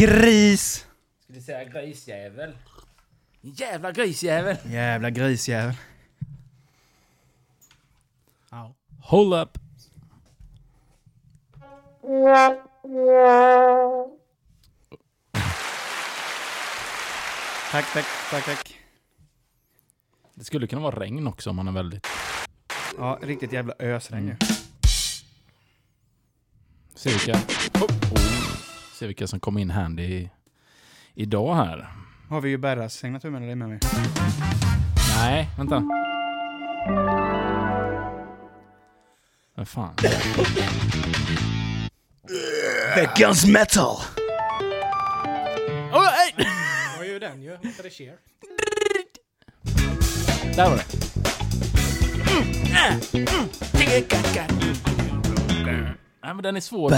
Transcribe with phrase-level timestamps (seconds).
[0.00, 0.86] gris!
[1.24, 2.56] Ska du säga grisjävel?
[3.40, 4.56] Jävla grisjävel!
[4.66, 5.74] Jävla grisjävel.
[8.50, 8.74] Ja.
[9.02, 9.58] Hold up!
[17.70, 18.78] Tack, tack, tack, tack.
[20.34, 22.06] Det skulle kunna vara regn också om man är väldigt...
[22.98, 24.36] Ja, riktigt jävla ösregn ju.
[26.94, 27.32] Se vilka...
[27.80, 28.39] Oh.
[29.00, 30.28] Se vilka som kom in handy
[31.14, 31.92] idag här.
[32.28, 33.78] Har vi ju Berras signaturmelodi med mig.
[35.16, 35.82] Nej, vänta.
[39.54, 39.94] Vad fan?
[42.96, 43.96] Veckans metal!
[45.92, 46.46] Oh, hey!
[46.98, 47.58] Var ju den ju.
[47.90, 48.16] Sker.
[50.56, 50.84] Där var det.
[56.22, 56.90] Nej men den är svår.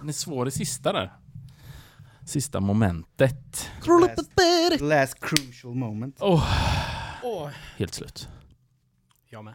[0.00, 1.12] Den är svår i sista där.
[2.26, 3.70] Sista momentet.
[4.78, 6.16] The last crucial moment.
[6.20, 6.44] Åh,
[7.22, 7.50] Åh.
[7.76, 8.28] helt slut.
[9.28, 9.54] Jag med.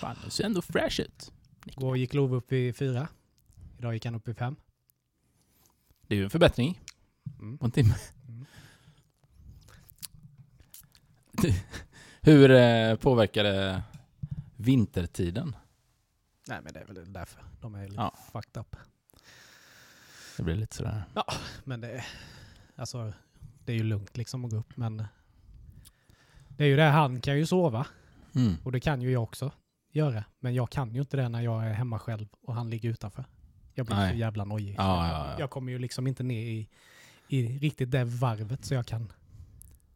[0.00, 1.32] Fan, det ser ändå fresh ut.
[1.66, 3.08] Igår gick Love upp i fyra.
[3.78, 4.56] Idag gick han upp i fem.
[6.06, 6.80] Det är ju en förbättring.
[7.38, 7.58] Mm.
[7.58, 7.94] På en timme.
[8.28, 8.44] Mm.
[12.20, 13.82] Hur eh, påverkar det
[14.56, 15.56] vintertiden?
[16.48, 17.42] Nej men det är väl därför.
[17.60, 18.14] De är lite Ja.
[18.32, 18.76] fucked up.
[20.36, 21.02] Det blir lite sådär.
[21.64, 22.04] Men det är,
[22.76, 23.12] alltså,
[23.64, 24.76] det är ju lugnt liksom att gå upp.
[24.76, 25.04] Men
[26.48, 27.86] det är ju det, han kan ju sova.
[28.34, 28.54] Mm.
[28.64, 29.52] Och det kan ju jag också
[29.92, 30.24] göra.
[30.40, 33.24] Men jag kan ju inte det när jag är hemma själv och han ligger utanför.
[33.74, 34.10] Jag blir Nej.
[34.12, 34.74] så jävla nojig.
[34.78, 35.36] Ja, ja, ja.
[35.38, 36.68] Jag kommer ju liksom inte ner i,
[37.28, 39.12] i riktigt det varvet så jag kan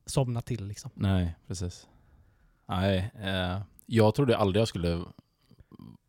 [0.07, 0.91] somna till liksom.
[0.95, 1.87] Nej, precis.
[2.69, 5.05] Nej, eh, jag trodde aldrig jag skulle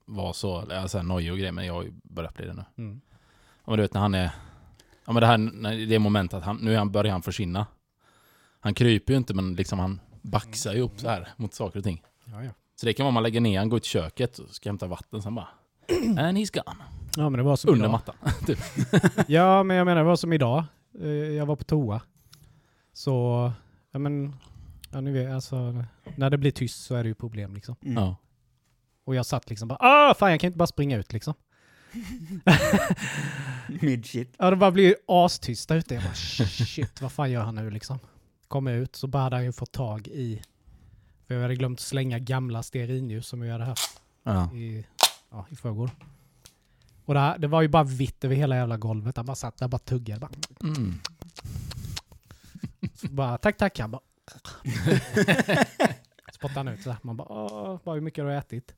[0.08, 2.64] vara så, eller alltså, nojig och grejer, men jag har ju börjat bli det nu.
[2.78, 3.02] Mm.
[3.64, 4.32] Ja, men du vet när han är...
[5.06, 7.66] Ja men det här, det momentet att han, nu är han, börjar han försvinna.
[8.60, 11.84] Han kryper ju inte men liksom han baxar ju upp så här mot saker och
[11.84, 12.02] ting.
[12.26, 12.52] Ja, ja.
[12.76, 15.22] Så det kan vara man lägger ner han, går till köket och ska hämta vatten,
[15.22, 15.48] sen bara...
[15.90, 16.78] And he's gone.
[17.16, 17.92] ja, men det var som Under idag.
[17.92, 18.16] mattan.
[18.46, 18.60] typ.
[19.28, 20.64] Ja, men jag menar det var som idag.
[21.02, 22.02] Eh, Jag var på toa.
[22.94, 23.52] Så,
[23.92, 24.36] ja men,
[24.92, 25.84] ja ni vet, alltså
[26.16, 27.76] när det blir tyst så är det ju problem liksom.
[27.82, 28.04] Mm.
[28.04, 28.16] Ja.
[29.08, 31.34] Och jag satt liksom bara, ah fan jag kan inte bara springa ut liksom.
[33.82, 34.36] Mid shit.
[34.40, 35.94] Ja, det bara blir ju astyst där ute.
[35.94, 38.00] Jag bara shit, vad fan gör han nu liksom?
[38.48, 40.42] Kommer ut så bara hade han ju fått tag i,
[41.28, 44.54] för jag hade glömt slänga gamla stearinljus som jag hade haft ja.
[44.54, 44.86] i,
[45.30, 45.90] ja, i förrgår.
[47.06, 49.18] Och det, här, det var ju bara vitt över hela jävla golvet.
[49.18, 50.20] Han bara satt där bara tuggade.
[50.20, 50.32] Bara,
[50.64, 51.00] Mm.
[53.02, 53.80] bara tack tack.
[53.80, 54.02] Han bara
[56.34, 57.00] spottade han ut så här.
[57.02, 58.74] Man bara åh, bara hur mycket har du ätit?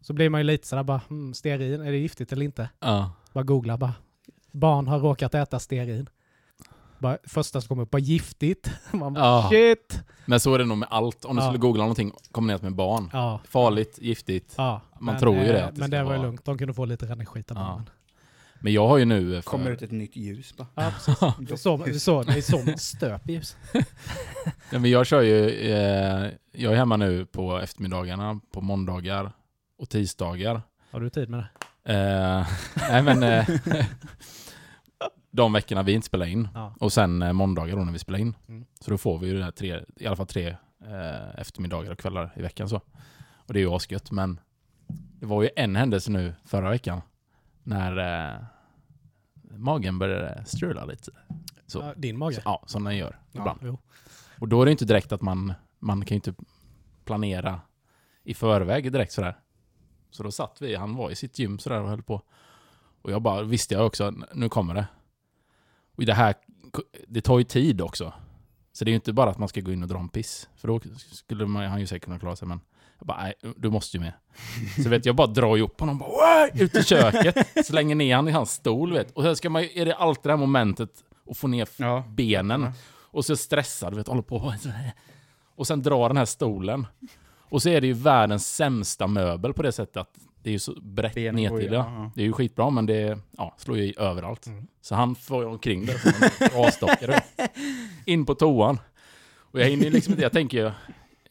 [0.00, 2.68] Så blir man ju lite sådär bara, hmm, stearin, är det giftigt eller inte?
[2.80, 3.12] Ja.
[3.32, 3.94] Bara googla bara.
[4.52, 6.08] Barn har råkat äta stearin.
[6.98, 8.70] Bara, första som kommer upp, bara giftigt.
[8.92, 9.48] Man bara, Ja.
[9.50, 10.00] shit!
[10.26, 11.24] Men så är det nog med allt.
[11.24, 11.46] Om du Ja.
[11.46, 13.10] skulle googla någonting kombinerat med barn.
[13.12, 13.40] Ja.
[13.48, 14.54] Farligt, giftigt.
[14.56, 14.80] ja.
[15.00, 16.44] Man tror ju det, eh, att det Men det var ju lugnt.
[16.44, 17.62] De kunde få lite rännskit av Ja.
[17.64, 17.90] barnen.
[18.60, 19.34] Men jag har ju nu...
[19.34, 19.50] För...
[19.50, 20.68] Kommer ut ett nytt ljus bara.
[20.74, 21.18] Ja, precis.
[21.48, 23.56] Det är så, det är så, det är så man stöper ljus.
[24.72, 25.48] Ja, men jag kör ju...
[25.50, 29.32] Eh, jag är hemma nu på eftermiddagarna, på måndagar
[29.78, 30.62] och tisdagar.
[30.90, 31.44] Har du tid med
[31.84, 31.92] det?
[31.92, 32.46] Eh,
[32.90, 33.22] nej men...
[33.22, 33.48] Eh,
[35.30, 36.48] de veckorna vi inte spelar in.
[36.54, 36.74] Ja.
[36.80, 38.34] Och sen eh, måndagar då när vi spelar in.
[38.48, 38.66] Mm.
[38.80, 40.56] Så då får vi ju det här tre, i alla fall tre
[41.34, 42.76] eftermiddagar och kvällar i veckan så.
[43.36, 44.40] Och det är ju asgött men
[45.20, 47.00] det var ju en händelse nu förra veckan
[47.62, 48.46] när
[49.50, 51.10] magen började strula lite.
[51.66, 51.78] Så.
[51.78, 52.34] Ja, din mage?
[52.34, 53.60] Så, ja, som den gör Ja, ibland.
[53.62, 53.78] jo.
[54.38, 56.34] Och då är det inte direkt att man, man kan ju inte
[57.04, 57.60] planera
[58.24, 59.36] i förväg direkt sådär.
[60.10, 62.22] Så då satt vi, han var i sitt gym sådär och höll på.
[63.02, 64.86] Och jag bara, visste jag också, nu kommer det.
[65.96, 66.34] Och det här,
[67.08, 68.12] det tar ju tid också.
[68.72, 70.48] Så det är ju inte bara att man ska gå in och dra en piss.
[70.56, 70.80] För då
[71.12, 72.60] skulle man, han ju säkert kunna klara sig men
[72.98, 74.12] jag bara, nej, du måste ju med.
[74.82, 78.28] Så vet jag bara drar ju upp honom, bara, ut i köket, slänger ner han
[78.28, 79.10] i hans stol vet.
[79.10, 82.04] Och sen ska man, är det alltid det här momentet att få ner Ja.
[82.08, 82.62] benen.
[82.62, 82.72] Ja.
[83.10, 84.54] Och så stressad, vet, håller på.
[85.56, 86.86] Och sen drar den här stolen.
[87.48, 90.10] Och så är det ju världens sämsta möbel på det sättet att
[90.42, 91.74] det är ju så brett Benen ner går ju- till.
[91.74, 91.92] Ja.
[91.96, 92.10] ja.
[92.14, 94.46] Det är ju skitbra men det ja, slår ju i överallt.
[94.46, 94.66] Mm.
[94.80, 97.20] Så han får omkring där som en avstockare.
[98.04, 98.78] In på toan.
[99.52, 100.70] Och jag hinner liksom inte, jag tänker ju,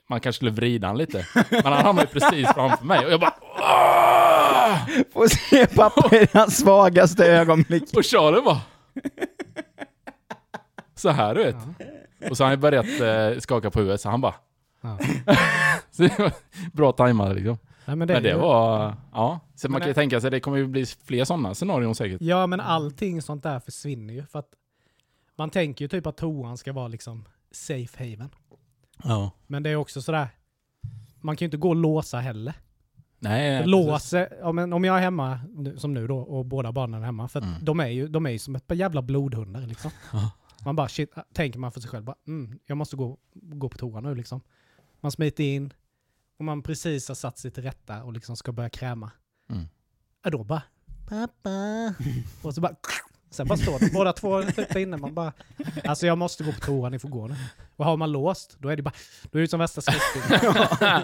[0.09, 1.25] man kanske skulle vrida han lite.
[1.51, 4.77] Men han hamnar ju precis framför mig och jag bara "Åh!"
[5.13, 7.83] Får se pappa i hans svagaste ögonblick.
[7.97, 8.61] Och Charlie bara
[10.95, 11.55] Så här du vet.
[12.29, 14.35] Och så har han ju börjat eh, skaka på huvudet så han bara
[14.81, 14.99] Ja.
[15.91, 16.31] Så det var
[16.73, 17.57] bra tajmade liksom.
[17.85, 18.95] Nej, men det, Men det ju- var...
[19.13, 19.39] Ja.
[19.55, 21.95] Så man Men kan ju det- tänka sig det kommer ju bli fler sådana scenarion
[21.95, 22.21] säkert.
[22.21, 24.25] Ja, men allting sånt där försvinner ju.
[24.25, 24.49] För att
[25.35, 28.29] man tänker ju typ att toan ska vara liksom safe haven.
[29.03, 29.31] Ja.
[29.47, 30.27] Men det är också sådär,
[31.21, 32.53] man kan ju inte gå och låsa heller.
[33.19, 33.65] Nej.
[33.67, 35.39] Låser, ja, men om jag är hemma,
[35.77, 37.53] som nu då, och båda barnen är hemma, för Mm.
[37.61, 39.91] de, är ju, de är ju som ett par jävla blodhundar liksom.
[40.13, 40.31] Ja.
[40.65, 43.77] Man bara shit, tänker man för sig själv bara, mm, jag måste gå, gå på
[43.77, 44.41] toa nu liksom.
[45.01, 45.73] Man smiter in,
[46.39, 49.11] och man precis har satt sig till rätta och liksom ska börja kräma.
[49.49, 49.65] Mm.
[50.23, 50.61] Ja, då bara,
[51.09, 51.49] pappa.
[52.41, 52.75] Och så bara,
[53.29, 54.97] sen bara står de båda två typ där inne.
[54.97, 55.33] Man bara,
[55.83, 57.35] alltså jag måste gå på toa, ni får gå nu.
[57.75, 58.93] Och har man låst, då är det bara,
[59.31, 60.39] då är det som värsta skräckfilmen.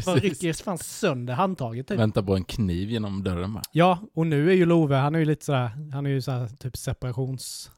[0.06, 1.98] Man rycker fan sönder handtaget typ.
[1.98, 3.62] Vänta på en kniv genom dörren bara.
[3.72, 6.48] Ja, och nu är ju Love, han är ju lite sådär, han är ju såhär
[6.48, 7.70] typ separations...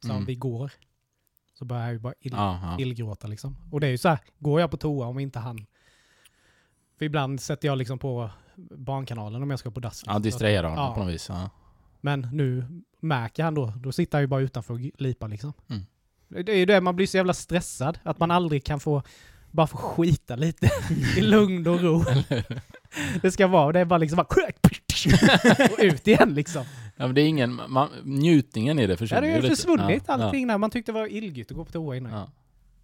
[0.00, 0.24] Som Mm.
[0.24, 0.72] vi går.
[1.58, 2.76] Så börjar jag ju bara ill, Ja, ja.
[2.82, 3.56] illgråta liksom.
[3.70, 5.66] Och det är ju så här, går jag på toa om inte han...
[6.98, 8.30] För ibland sätter jag liksom på
[8.76, 10.02] barnkanalen om jag ska på dass.
[10.06, 10.22] ja liksom.
[10.22, 10.94] distrahera honom Ja.
[10.94, 11.28] på något vis.
[11.28, 11.50] Ja.
[12.00, 12.64] Men nu
[13.00, 15.52] märker han då, då sitter han ju bara utanför och lipar liksom.
[15.68, 15.82] Mm.
[16.28, 17.98] Det är ju det, man blir så jävla stressad.
[18.02, 19.02] Att man aldrig kan få,
[19.50, 20.70] bara få skita lite
[21.16, 22.04] i lugn och ro.
[23.22, 24.26] det ska vara, det är bara liksom bara...
[25.72, 26.64] och ut igen liksom.
[26.96, 27.60] Ja, men det är ingen...
[27.68, 29.56] Man, njutningen i det Ja, försvinner det har ju ju lite.
[29.56, 30.58] försvunnit ja, allting där.
[30.58, 32.12] Man tyckte det var illgytt att gå på toa innan.
[32.12, 32.32] Ja, Ja, ja.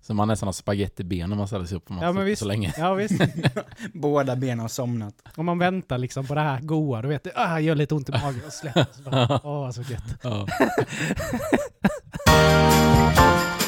[0.07, 2.43] Så man nästan har spagettiben när man ställer sig upp och man Ja, men visst.
[2.43, 2.95] så länge.
[2.99, 3.23] visst.
[3.93, 5.15] Båda benen har somnat.
[5.37, 8.09] Om man väntar liksom på det här goa, då vet du, ah, gör lite ont
[8.09, 8.87] i magen och släpper.
[8.93, 10.23] Så bara, Åh, så gött.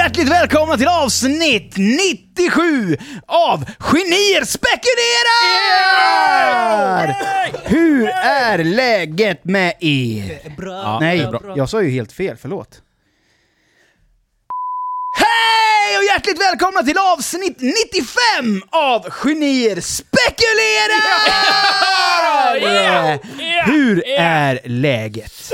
[0.00, 4.86] hjärtligt välkomna till avsnitt 97 av Genier spekulerar!
[7.64, 10.56] Hur är läget med er?
[10.56, 10.72] Bra.
[10.72, 12.82] Ja, Nej, jag sa ju helt fel, förlåt.
[15.16, 21.10] Hej och hjärtligt välkomna till avsnitt 95 av Genier spekulerar!
[22.56, 23.18] Yeah!
[23.66, 25.52] Hur är läget?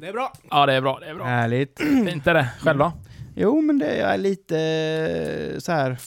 [0.00, 0.32] Det är bra.
[0.50, 0.98] ja, det är bra.
[1.00, 1.24] Det är bra.
[1.24, 1.78] Härligt.
[1.78, 2.48] Fint är det.
[2.62, 2.92] Själv då?
[3.40, 4.58] Jo, men det är lite
[5.54, 5.98] eh, så här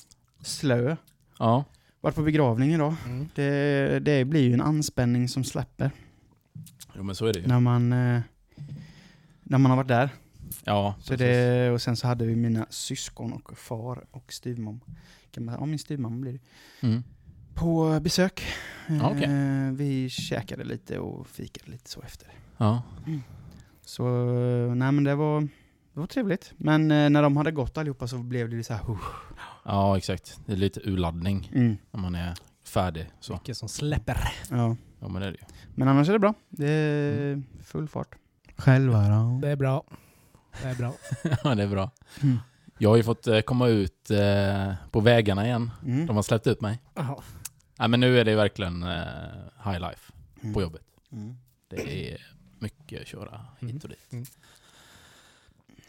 [0.41, 0.95] slö.
[1.39, 1.63] Ja.
[2.01, 2.95] Varit på begravning idag.
[3.05, 3.29] Mm.
[3.35, 5.91] Det, det blir ju en anspänning som släpper
[6.95, 7.47] Jo, men så är det ju.
[7.47, 8.21] när man, eh,
[9.43, 10.09] när man har varit där.
[10.63, 11.17] Ja, Så precis.
[11.19, 14.33] det, och sen så hade vi mina syskon och far och.
[15.31, 16.87] Kan man, ja, min styvmamma blir det.
[16.87, 17.03] Mm.
[17.53, 18.43] På besök.
[18.87, 19.23] Ja, okej.
[19.23, 22.27] Eh, vi käkade lite och fikade lite så efter.
[22.57, 22.81] Ja.
[23.85, 24.05] Så
[24.37, 25.47] eh, nej men det var,
[25.93, 26.53] det var trevligt.
[26.57, 28.89] Men eh, när de hade gått allihopa så blev det så här.
[28.91, 28.97] Uh.
[29.65, 30.39] ja, exakt.
[30.45, 31.77] Det är lite urladdning Mm.
[31.91, 32.33] när man är
[32.67, 33.11] färdig.
[33.19, 33.33] Så.
[33.33, 34.17] Mycket som släpper.
[34.49, 34.75] Ja.
[34.99, 35.45] Ja, men det är det ju.
[35.75, 36.33] Men annars är det bra.
[36.49, 38.15] Det är full fart.
[38.57, 39.39] Själva då?
[39.41, 39.83] Det är bra.
[40.61, 40.93] Det är bra.
[41.43, 41.91] ja, det är bra.
[42.23, 42.39] Mm.
[42.77, 45.71] Jag har ju fått eh, komma ut eh, på vägarna igen.
[45.85, 46.05] Mm.
[46.05, 46.79] De har släppt ut mig.
[46.93, 47.15] Jaha.
[47.79, 49.03] Nej, men nu är det verkligen eh,
[49.65, 50.53] high life Mm.
[50.53, 50.81] på jobbet.
[51.11, 51.35] Mm.
[51.69, 52.17] Det är
[52.59, 54.11] mycket att köra hit och dit.
[54.13, 54.25] Mm.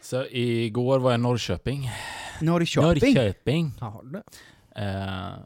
[0.05, 1.89] Så igår var jag i Norrköping.
[2.41, 3.13] Norrköping.
[3.13, 3.71] Norrköping.
[3.79, 4.01] Jaha.
[4.75, 5.39] Eh,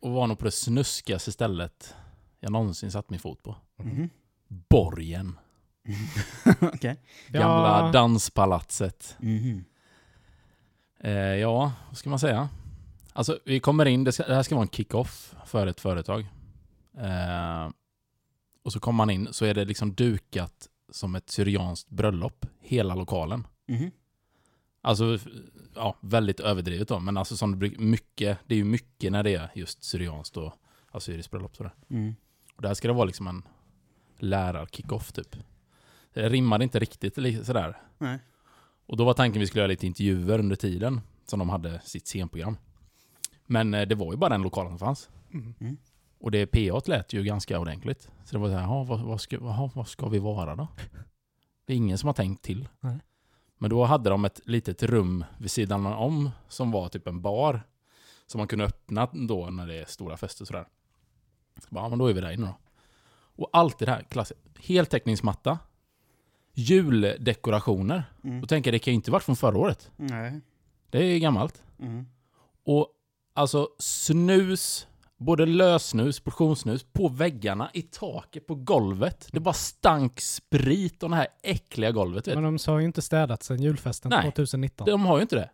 [0.00, 1.94] och var nog på det snuskigaste stället
[2.40, 3.56] jag någonsin satt min fot på.
[3.76, 4.10] Mhm.
[4.48, 5.38] Borgen.
[6.60, 6.96] Okej.
[7.28, 7.90] Gamla Ja.
[7.92, 9.16] danspalatset.
[9.18, 9.64] Mhm.
[11.00, 12.48] Eh, ja, vad ska man säga?
[13.12, 16.20] Alltså, vi kommer in, det, ska, det här ska vara en kick-off för ett företag.
[16.98, 17.68] Eh,
[18.64, 22.94] och så kommer man in, så är det liksom dukat som ett syrianskt bröllop, hela
[22.94, 23.46] lokalen.
[23.68, 23.90] Mhm.
[24.80, 25.18] Alltså,
[25.74, 29.34] ja, väldigt överdrivet då, men alltså som det mycket, det är ju mycket när det
[29.34, 30.52] är just syrianskt och
[30.90, 31.74] assyriskt bröllop sådär.
[31.90, 32.14] Mm.
[32.56, 33.42] Och där ska det vara liksom en
[34.18, 35.36] lärar-kick-off typ.
[36.12, 37.14] Det rimmade inte riktigt
[37.46, 37.76] sådär.
[37.98, 38.18] Nej.
[38.86, 42.06] Och då var tanken vi skulle göra lite intervjuer under tiden som de hade sitt
[42.06, 42.56] scenprogram.
[43.46, 45.10] Men eh, det var ju bara den lokalen som fanns.
[45.32, 45.76] Mm.
[46.18, 48.10] Och det PA lät ju ganska ordentligt.
[48.24, 50.68] Så det var så här, "Jaha, vad, vad, ska, jaha, vad ska vi vara då?
[51.66, 52.68] Det är ingen som har tänkt till.
[52.80, 52.98] Nej.
[53.62, 57.62] Men då hade de ett litet rum vid sidan om som var typ en bar.
[58.26, 60.68] Som man kunde öppna då när det är stora fester sådär.
[61.58, 62.58] Så bara, ja, men då är vi där inne då.
[63.12, 65.58] Och allt det här, klass, heltäckningsmatta,
[66.54, 68.04] juldekorationer.
[68.24, 68.40] Mm.
[68.40, 69.90] Då tänker det kan ju inte varit från förra året.
[69.96, 70.40] Nej.
[70.90, 71.62] Det är gammalt.
[71.78, 72.06] Mm.
[72.64, 72.88] Och
[73.34, 74.86] alltså snus,
[75.20, 79.28] både lössnus, portionssnus, på väggarna, i taket, på golvet.
[79.32, 82.28] Det bara stank sprit och det här äckliga golvet.
[82.28, 82.34] Vet.
[82.34, 84.32] Men de sa ju inte städat sedan julfesten Nej.
[84.32, 84.86] 2019.
[84.86, 85.50] De har ju inte det.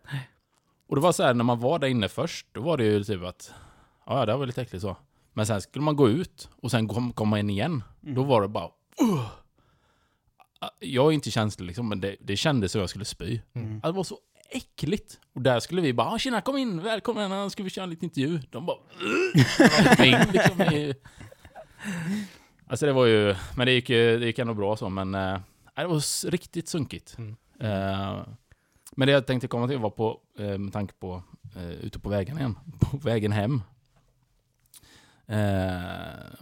[0.89, 3.05] Och det var så här, när man var där inne först, då var det ju
[3.05, 3.55] typ att,
[4.07, 4.97] ja det var lite äckligt så.
[5.33, 7.85] Men sen skulle man gå ut och sen kom- komma in igen.
[8.03, 8.15] Mm.
[8.15, 8.67] Då var det bara,
[9.03, 9.27] uh,
[10.81, 13.41] Jag är inte känslig liksom, men det, det kändes som jag skulle spy.
[13.53, 13.81] Mm.
[13.81, 14.19] Det var så
[14.51, 15.21] äckligt.
[15.35, 17.91] Och där skulle vi bara, "Ah, tjena kom in, välkommen, här ska vi köra en
[17.91, 18.41] liten intervju.
[18.51, 20.95] De bara, "Ugh." in, liksom, i...
[22.67, 25.39] Alltså det var ju, men det gick, det gick ändå bra så, men eh,
[25.75, 27.19] det var riktigt sunkigt.
[27.19, 27.37] Mm.
[27.61, 28.27] Eh,
[28.97, 31.23] men det jag tänkte komma till var på, eh, med tanke på,
[31.57, 33.63] eh, ute på vägen igen, på vägen hem.
[35.27, 35.39] Eh,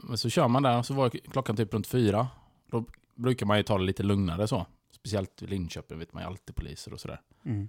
[0.02, 2.28] men så kör man där, så var klockan typ runt fyra.
[2.70, 2.84] Då
[3.14, 4.66] brukar man ju ta det lite lugnare så.
[4.92, 7.20] Speciellt i Linköping vet man ju alltid poliser och sådär.
[7.44, 7.68] Mm.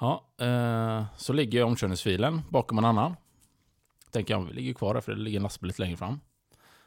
[0.00, 3.16] Ja, eh, så ligger omkörningsfilen bakom en annan.
[4.10, 6.20] Tänker jag, vi ligger kvar där för det ligger en lastbil lite längre fram.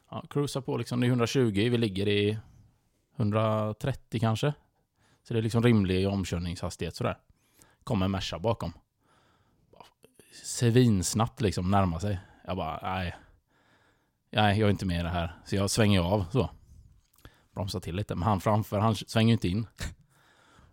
[0.10, 2.38] Ja, cruisar på liksom, det är 120, vi ligger i
[3.16, 4.54] 130 kanske.
[5.24, 7.18] Så det är liksom rimlig omkörningshastighet sådär.
[7.84, 8.74] Kommer en Merca bakom.
[10.44, 12.20] Svinsnabbt liksom närmar sig.
[12.46, 13.16] Jag bara, nej.
[14.32, 15.36] Nej, jag är inte med i det här.
[15.46, 16.50] Så jag svänger av så.
[17.54, 18.16] Bromsar till lite.
[18.16, 19.68] Men han framför, han svänger ju inte in.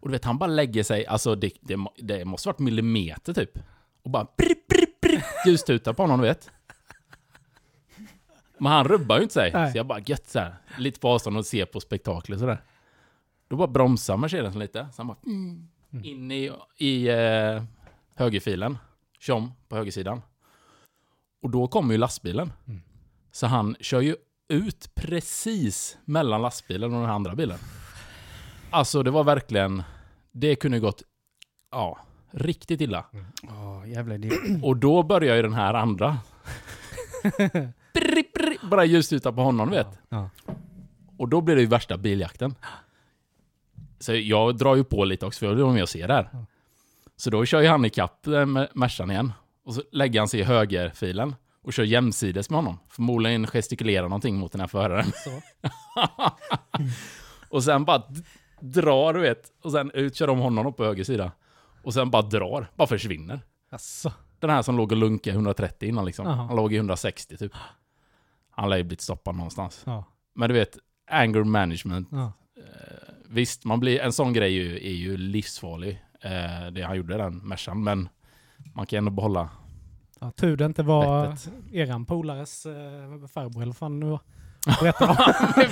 [0.04, 3.58] Och du vet, han bara lägger sig, alltså det, det, det måste varit millimeter typ.
[4.02, 6.50] Och bara brr, brr, brr, ljustutar på honom, du vet.
[8.58, 9.52] Men han rubbar ju inte sig.
[9.52, 9.72] Nej.
[9.72, 12.62] Så jag bara gött så här, lite på avstånd och ser på spektaklet sådär.
[13.48, 14.88] Då bara bromsar Mercedesen lite.
[14.92, 15.68] Så han bara mm,
[16.04, 17.62] in i, i eh,
[18.14, 18.78] högerfilen.
[19.20, 20.22] Kör om på högersidan.
[21.42, 22.52] Och då kommer ju lastbilen.
[22.66, 22.80] Mm.
[23.32, 24.16] Så han kör ju
[24.48, 27.58] ut precis mellan lastbilen och den andra bilen.
[28.74, 29.82] Alltså det var verkligen,
[30.32, 31.02] det kunde gått,
[31.70, 31.98] ja,
[32.30, 33.04] riktigt illa.
[33.42, 34.34] Åh, jävla idiot.
[34.62, 36.18] Och då börjar ju den här andra,
[37.94, 39.98] brr, brr, bara ljustuta på honom vet.
[40.08, 40.30] Ja.
[41.18, 42.54] Och då blir det ju värsta biljakten.
[43.98, 46.14] Så jag drar ju på lite också för jag vill vara med och se det
[46.14, 46.30] här.
[47.16, 49.32] Så då kör ju han ikapp eh, Mercan igen.
[49.64, 52.78] Och så lägger han sig i högerfilen och kör jämsides med honom.
[52.88, 55.06] Förmodligen gestikulerar någonting mot den här föraren.
[57.48, 58.02] Och sen bara
[58.72, 59.52] drar du vet.
[59.62, 61.32] Och sen ut kör de honom upp på höger sida.
[61.82, 63.40] Och sen bara drar, bara försvinner.
[63.70, 64.12] Asså.
[64.38, 66.26] Den här som låg och lunkade 130 innan liksom.
[66.26, 66.34] Jaha.
[66.34, 67.52] Han låg i 160 typ.
[68.50, 69.82] Han lär ju blivit stoppad någonstans.
[69.86, 70.04] Ja.
[70.34, 70.78] Men du vet,
[71.10, 72.08] anger management.
[72.12, 72.32] Ja.
[72.56, 76.04] Eh, visst, man blir, en sån grej är ju, är ju livsfarlig.
[76.20, 77.84] Eh, det han gjorde, den Mercan.
[77.84, 78.08] Men
[78.74, 79.48] man kan ändå behålla...
[80.20, 81.52] Ja, tur det inte var Vettet.
[81.72, 84.18] eran polares eh, farbror eller fan nu.
[84.80, 85.16] Berätta.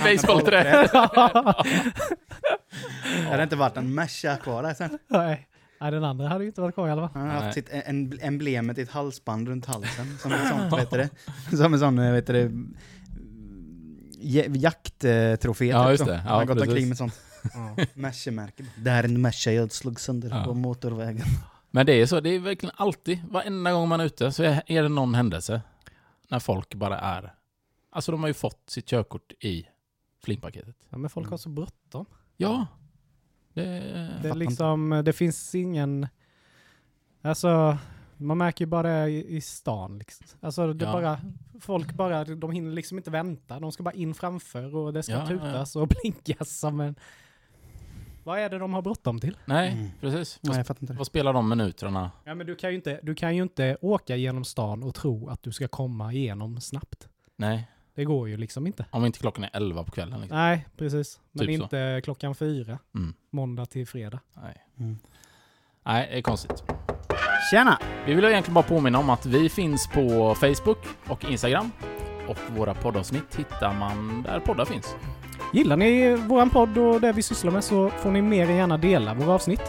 [0.03, 0.87] Basebollträ.
[3.25, 4.99] Hade det inte varit en Merca kvar där sen?
[5.07, 5.47] Nej.
[5.81, 7.21] Nej, den andra hade ju inte varit kvar i alla fall.
[7.21, 10.17] Han har haft sitt en, emblemet i ett halsband runt halsen.
[10.17, 11.09] Som en sån, vet du det?
[11.57, 12.51] Som en sån, vet du det?
[14.59, 15.65] Jakttrofé.
[15.65, 16.09] Ja, typ just så.
[16.09, 16.17] det.
[16.17, 17.13] Han Ja, har gått omkring med sånt
[17.53, 17.75] Ja.
[17.93, 18.65] Merca-märke.
[18.77, 20.43] Det här är en Merca jag slog sönder Ja.
[20.43, 21.25] på motorvägen.
[21.71, 24.63] Men det är så, det är verkligen alltid, varenda gång man är ute så är
[24.65, 25.61] är det någon händelse.
[26.27, 27.33] När folk bara är...
[27.91, 29.65] Alltså de har ju fått sitt körkort i
[30.23, 30.75] flingpaketet.
[30.89, 32.05] Ja, men folk har så bråttom.
[32.43, 32.67] Ja.
[33.53, 33.63] Det,
[34.21, 36.07] Det, är liksom, det finns ingen...
[37.21, 37.77] Alltså,
[38.17, 39.97] man märker ju bara det i, i stan.
[39.97, 40.25] Liksom.
[40.41, 40.91] Alltså, det Ja.
[40.93, 41.19] bara,
[41.59, 43.59] folk bara, de hinner liksom inte vänta.
[43.59, 45.37] De ska bara in framför och det ska Ja, ja, ja.
[45.39, 46.95] tutas och blinkas som en...
[48.23, 49.37] Vad är det de har bråttom till?
[49.45, 49.89] Nej, Mm.
[50.01, 50.39] precis.
[50.41, 50.93] Nej, inte det.
[50.93, 52.11] Vad spelar de minuterna?
[52.23, 55.29] Ja, men du kan, ju inte, du kan ju inte åka genom stan och tro
[55.29, 57.07] att du ska komma igenom snabbt.
[57.35, 58.85] Nej, Det går ju liksom inte.
[58.91, 60.19] om inte klockan är 11 på kvällen.
[60.21, 60.37] Liksom.
[60.37, 61.19] Nej, precis.
[61.31, 61.63] Men Typ så.
[61.63, 63.13] inte klockan fyra, Mm.
[63.29, 64.19] måndag till fredag.
[64.43, 64.65] Nej.
[64.79, 64.97] Mm.
[65.85, 66.63] Nej, det är konstigt.
[67.51, 67.79] Tjena!
[68.05, 71.71] Vi vill egentligen bara påminna om att vi finns på Facebook och Instagram.
[72.27, 74.95] Och våra poddavsnitt hittar man där poddar finns.
[75.53, 78.77] Gillar ni våran podd och det vi sysslar med så får ni mer än gärna
[78.77, 79.61] dela våra avsnitt.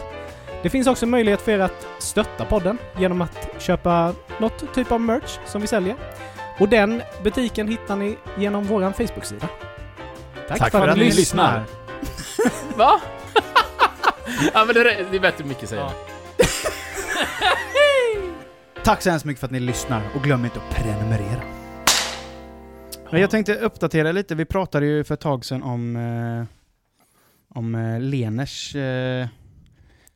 [0.63, 5.01] Det finns också möjlighet för er att stötta podden genom att köpa något typ av
[5.01, 5.95] merch som vi säljer.
[6.59, 9.49] Och den butiken hittar ni genom våran Facebook-sida.
[10.47, 11.63] Tack, för, att, ni lyssnar!
[12.77, 13.01] Va?
[14.53, 15.83] ja, men det är, det är bättre än mycket säger.
[15.83, 15.91] Ja.
[18.83, 21.41] Tack så hemskt mycket för att ni lyssnar och glöm inte att prenumerera.
[23.11, 24.35] Men jag tänkte uppdatera lite.
[24.35, 26.45] Vi pratade ju för ett tag sedan om, eh,
[27.59, 29.27] om eh, Leners eh,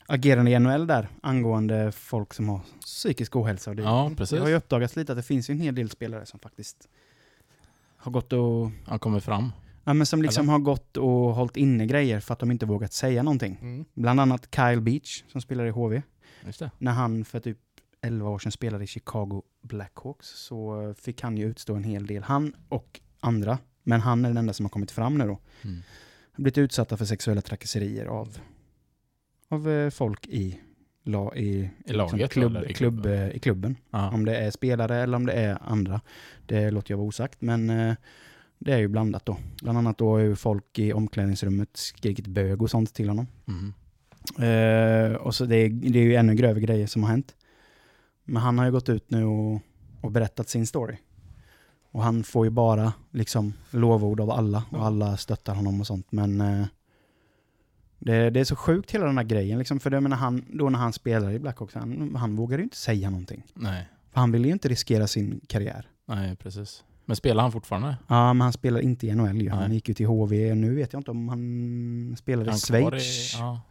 [0.09, 3.69] agerande i NHL där angående folk som har psykisk ohälsa.
[3.69, 4.39] Och det, Ja, det precis.
[4.39, 6.87] har ju uppdagats lite att det finns ju en hel del spelare som faktiskt
[7.97, 9.51] har gått och Han kommer fram.
[9.83, 12.93] Ja, men som liksom har gått och hållit inne grejer för att de inte vågat
[12.93, 13.57] säga någonting.
[13.61, 13.85] Mm.
[13.93, 16.01] Bland annat Kyle Beach som spelar i HV.
[16.59, 16.71] Det.
[16.77, 17.57] När han för typ
[18.01, 22.23] 11 år sedan spelade i Chicago Blackhawks så fick han ju utstå en hel del.
[22.23, 23.57] Han och andra.
[23.83, 25.39] Men han är den enda som har kommit fram nu då.
[25.61, 25.81] Mm.
[26.31, 28.37] Har blivit utsatta för sexuella trakasserier av,
[29.49, 30.59] av eh, folk i,
[31.03, 33.13] la, i, I laget, klubb, i klubb, klubben?
[33.13, 33.75] eh, i klubben.
[33.91, 36.01] Om det är spelare eller om det är andra.
[36.45, 37.41] Det låter jag vara osagt.
[37.41, 37.95] Men eh,
[38.57, 39.37] Det är ju blandat då.
[39.61, 43.27] Bland annat då har ju folk i omklädningsrummet skrikit bög och sånt till honom.
[43.47, 43.73] Mm.
[44.37, 47.35] Eh, och så det är, det är ju ännu grövre grejer som har hänt.
[48.23, 49.61] Men han har ju gått ut nu och,
[50.01, 50.97] och berättat sin story.
[51.91, 56.11] Och han får ju bara liksom lovord av alla och alla stöttar honom och sånt.
[56.11, 56.65] Men eh,
[57.99, 59.79] det, det är så sjukt hela den här grejen liksom.
[59.79, 62.77] För det, menar, han, då när han spelade i Blackhawks, han, han vågade ju inte
[62.77, 63.43] säga någonting.
[63.53, 63.89] Nej.
[64.11, 65.87] För han ville ju inte riskera sin karriär.
[66.05, 66.83] Nej, precis.
[67.05, 67.97] Men spelar han fortfarande?
[68.07, 69.49] Ja, men han spelar inte i NHL ju.
[69.49, 69.73] Han Nej.
[69.73, 70.55] gick ju till HV.
[70.55, 73.35] Nu vet jag inte om han spelar i Schweiz.
[73.35, 73.61] I, ja.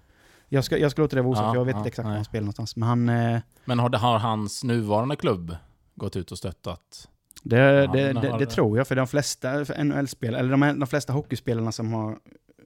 [0.49, 2.15] Jag, ska, jag ska låta det vara osagt, Ja, jag vet ja, inte exakt var
[2.15, 2.77] han spelar någonstans.
[2.77, 3.09] Men han...
[3.09, 5.57] Eh, Men har, har hans nuvarande klubb
[5.95, 7.09] gått ut och stöttat?
[7.43, 11.73] Det, det, det, det tror jag, för de flesta NHL-spelare, eller de, de flesta hockeyspelarna
[11.73, 12.19] som har,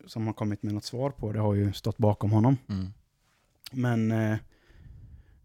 [0.06, 2.56] som har kommit med något svar på det har ju stått bakom honom.
[2.68, 2.92] Mm.
[3.73, 4.38] Men eh,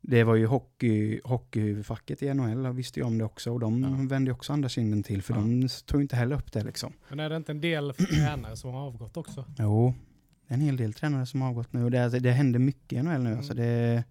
[0.02, 3.84] det var ju hockey, hockeyfacket i NHL, jag visste ju om det också, och de
[3.84, 3.90] Ja.
[4.10, 5.40] vände ju också andra kinden till, för Ja.
[5.40, 6.94] de tog inte heller upp det liksom.
[7.10, 9.46] Men är det inte en del tränare som har avgått också?
[9.58, 9.94] Jo,
[10.48, 12.94] det är en hel del tränare som har avgått nu, och det, det händer mycket
[13.00, 13.26] i NHL nu.
[13.30, 13.38] Mm.
[13.38, 14.04] Alltså det,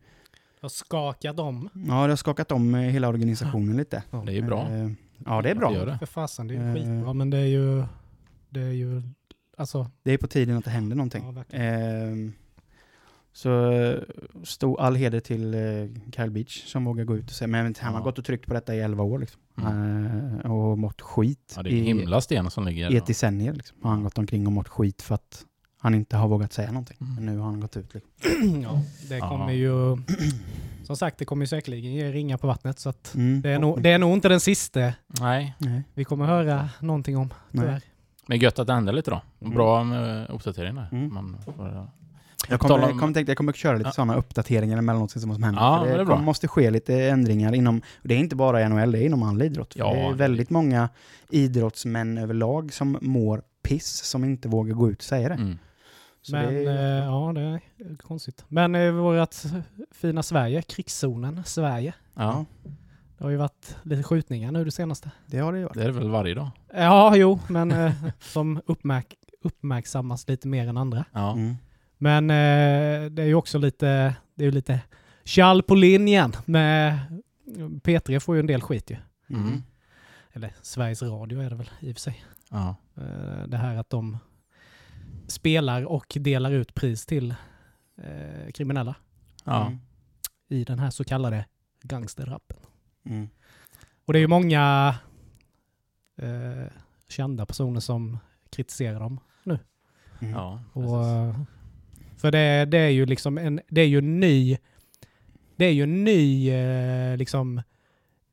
[0.61, 1.69] Har skakat om?
[1.75, 4.03] ja, det har skakat om eh, hela organisationen lite.
[4.11, 4.69] Det är ju bra.
[4.71, 4.91] Eh,
[5.26, 5.69] ja, det är bra.
[5.69, 5.99] Att göra det.
[5.99, 6.75] För fasen, det är Eh.
[6.75, 7.12] skitbra.
[7.12, 7.85] Men det är ju...
[8.50, 9.03] Det är ju...
[9.57, 9.91] Alltså...
[10.03, 11.35] Det är på tiden att det händer någonting.
[11.51, 11.57] Ja.
[11.59, 12.33] Ehm,
[13.33, 13.73] så
[14.45, 15.61] stor all heder till eh,
[16.17, 18.05] Kyle Beach som vågar gå ut och säga, men han har Ja.
[18.05, 19.41] gått och tryckt på detta i 11 år liksom.
[19.59, 20.07] Mm.
[20.45, 22.93] Eh, och mått skit Ja, det är i, himla sten som ligger.
[22.93, 23.53] i ett decennier.
[23.53, 23.79] Liksom.
[23.83, 25.45] Har han gått omkring och mått skit för att
[25.79, 26.97] han inte har vågat säga någonting.
[27.01, 27.15] Mm.
[27.15, 27.95] Men nu har han gått ut.
[27.95, 28.11] Liksom.
[28.63, 29.29] ja, det Ja.
[29.29, 29.97] kommer ju...
[30.85, 32.79] Som sagt, det kommer ju säkerligen ge ringar på vattnet.
[32.79, 33.41] Så att Mm.
[33.43, 35.55] det, är nog, det är nog inte den sista Nej,
[35.95, 37.81] vi kommer höra någonting om, Nej.
[38.26, 39.21] Men gött att det händer lite då.
[39.40, 39.54] Mm.
[39.54, 40.88] Bra med uppdateringar.
[40.92, 41.14] Mm.
[41.14, 41.88] Man får,
[42.49, 43.92] Jag kommer, om- kommer, tänkte, jag kommer köra lite Ja.
[43.92, 45.61] sådana uppdateringar emellanåt som händer.
[45.62, 48.92] Ja, det det kommer, måste ske lite ändringar inom, och det är inte bara NHL,
[48.92, 49.75] det är inom all idrott.
[49.76, 50.88] Ja, det är väldigt många
[51.30, 55.35] idrottsmän överlag som mår piss, som inte vågar gå ut och säga det.
[55.35, 55.59] mm.
[56.33, 57.61] Men det är, eh, ja, det är
[57.97, 58.45] konstigt.
[58.49, 59.35] Men eh, vårt
[59.92, 61.95] fina Sverige, krigszonen Sverige.
[62.14, 62.45] Ja,
[63.18, 65.11] Det har ju varit lite skjutningar nu det senaste.
[65.26, 65.75] det har det varit.
[65.75, 66.50] det är det väl varje dag.
[66.74, 71.05] Ja, jo, men eh, som uppmärk uppmärksammas lite mer än andra.
[71.12, 71.33] Ja.
[71.33, 71.55] Mm.
[71.98, 74.81] Men eh, det är ju också lite, det är ju lite
[75.24, 76.98] tjall på linjen med
[77.83, 78.96] P3 får ju en del skit ju.
[79.31, 79.62] Mm.
[80.33, 82.24] Eller Sveriges Radio är det väl i och för sig.
[82.50, 82.76] Ja.
[82.96, 84.18] Eh, det här att de
[85.26, 87.35] spelar och delar ut pris till
[88.55, 88.94] kriminella
[89.44, 89.66] Ja.
[89.66, 89.79] Mm.
[90.48, 91.44] i den här så kallade
[91.83, 92.57] gangsterrappen.
[93.07, 93.29] Mm.
[94.05, 94.95] Och det är ju många
[96.16, 96.73] eh,
[97.09, 98.19] kända personer som
[98.51, 99.21] kritiserar dem.
[100.21, 100.35] Mm.
[100.35, 100.61] ja.
[100.73, 101.40] Och, eh,
[102.16, 104.59] för det, det är ju liksom en, det är ju en ny,
[105.57, 107.62] det är ju en ny eh, liksom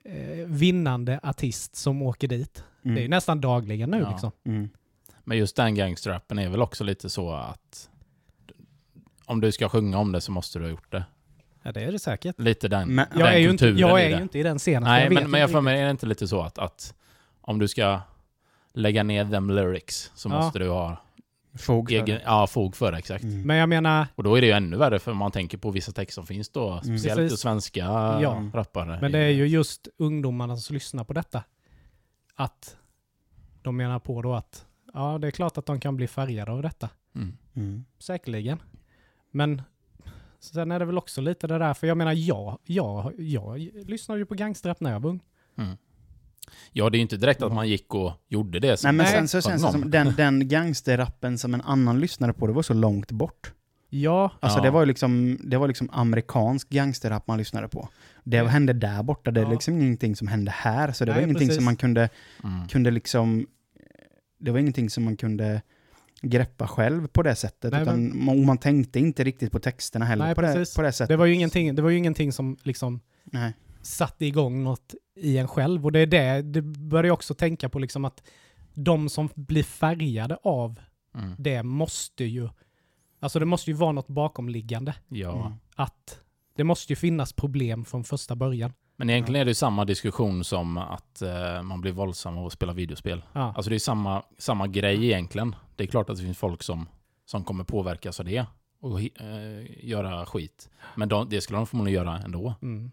[0.03, 2.63] eh, vinnande artist som åker dit.
[2.83, 2.95] Mm.
[2.95, 4.11] Det är ju nästan dagligen nu Ja.
[4.11, 4.31] liksom.
[4.43, 4.69] Mm.
[5.23, 7.89] Men just den gangstrappen är väl också lite så att
[9.25, 11.05] om du ska sjunga om det så måste du ha gjort det.
[11.63, 12.39] Ja, det är det säkert.
[12.39, 14.15] Lite den, Men- den Jag är, ju inte, kulturen jag i är det.
[14.17, 14.83] ju inte i den scenen.
[14.83, 16.93] Nej, men, men jag får mig är det inte lite så att, att
[17.41, 18.01] om du ska
[18.73, 20.35] lägga ner them lyrics så Ja.
[20.41, 20.97] måste du ha
[21.57, 22.21] Fog för egen, det.
[22.25, 23.23] ja, fog för det, exakt.
[23.23, 23.41] Mm.
[23.41, 25.91] Men jag menar, Och då är det ju ännu värre för man tänker på vissa
[25.91, 27.31] texter som finns då, speciellt Precis.
[27.31, 27.79] hos svenska
[28.21, 28.49] Ja.
[28.53, 28.97] rappare.
[29.01, 31.43] men det är ju just ungdomarna som lyssnar på detta.
[32.35, 32.75] Att
[33.61, 36.61] de menar på då att ja, det är klart att de kan bli färgade av
[36.61, 36.89] detta.
[37.15, 37.37] Mm.
[37.55, 37.85] Mm.
[37.99, 38.61] Säkerligen.
[39.31, 39.61] Men
[40.43, 44.19] sen är det väl också lite det där, för jag menar jag, jag, jag lyssnade
[44.19, 45.19] ju på gangsterrap när jag var ung.
[45.57, 45.77] Mm.
[46.71, 48.77] Ja, det är ju inte direkt att man gick och gjorde det.
[48.77, 51.99] som- Nej men sen så Som känns det som den, den gangsterrappen som en annan
[51.99, 53.53] lyssnade på, det var så långt bort.
[53.89, 54.63] Ja, Alltså Ja.
[54.63, 57.89] det var ju liksom, det var liksom amerikansk gangsterrap man lyssnade på.
[58.23, 59.51] Det hände där borta, det är Ja.
[59.51, 60.91] liksom ingenting som hände här.
[60.91, 61.55] Så det var Nej, ingenting precis.
[61.57, 62.09] som man kunde,
[62.43, 62.67] Mm.
[62.67, 63.47] kunde liksom,
[64.39, 65.61] det var ingenting som man kunde
[66.23, 67.71] greppa själv på det sättet.
[67.71, 70.91] Nej, utan man, man tänkte inte riktigt på texterna heller Nej, på, det, på det
[70.91, 71.07] sättet.
[71.09, 73.53] det var ju ingenting, det var ju ingenting som liksom Nej.
[73.81, 75.85] satte igång något i en själv.
[75.85, 78.23] Och det är det, det börjar jag också tänka på liksom att
[78.73, 80.79] de som blir färgade av
[81.15, 81.35] Mm.
[81.37, 82.49] det måste ju,
[83.19, 84.95] alltså det måste ju vara något bakomliggande.
[85.07, 85.45] Ja.
[85.45, 85.53] Mm.
[85.75, 86.19] Att
[86.55, 88.73] det måste ju finnas problem från första början.
[88.95, 92.53] Men egentligen är det ju samma diskussion som att eh, man blir våldsam av att
[92.53, 93.23] spela videospel.
[93.33, 93.53] Ja.
[93.55, 95.55] Alltså det är samma, samma grej egentligen.
[95.75, 96.89] Det är klart att det finns folk som,
[97.25, 98.45] som kommer påverkas av det
[98.79, 100.69] och eh, göra skit.
[100.95, 102.53] Men de, det skulle de förmodligen göra ändå.
[102.61, 102.91] Mm.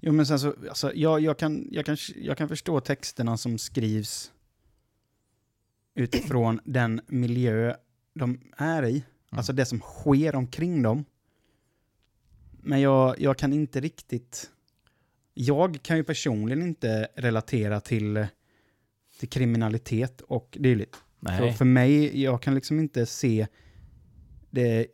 [0.00, 3.58] Jo men sen så, alltså, jag, jag, kan, jag, kan, jag kan förstå texterna som
[3.58, 4.32] skrivs
[5.94, 7.76] utifrån den miljö
[8.14, 9.04] de är i.
[9.30, 11.04] Alltså det som sker omkring dem.
[12.50, 14.50] Men jag, jag kan inte riktigt...
[15.34, 18.26] Jag kan ju personligen inte relatera till,
[19.18, 20.96] till kriminalitet och dylikt.
[21.26, 21.52] Så Nej.
[21.52, 23.46] för mig, jag kan liksom inte se
[24.50, 24.86] det,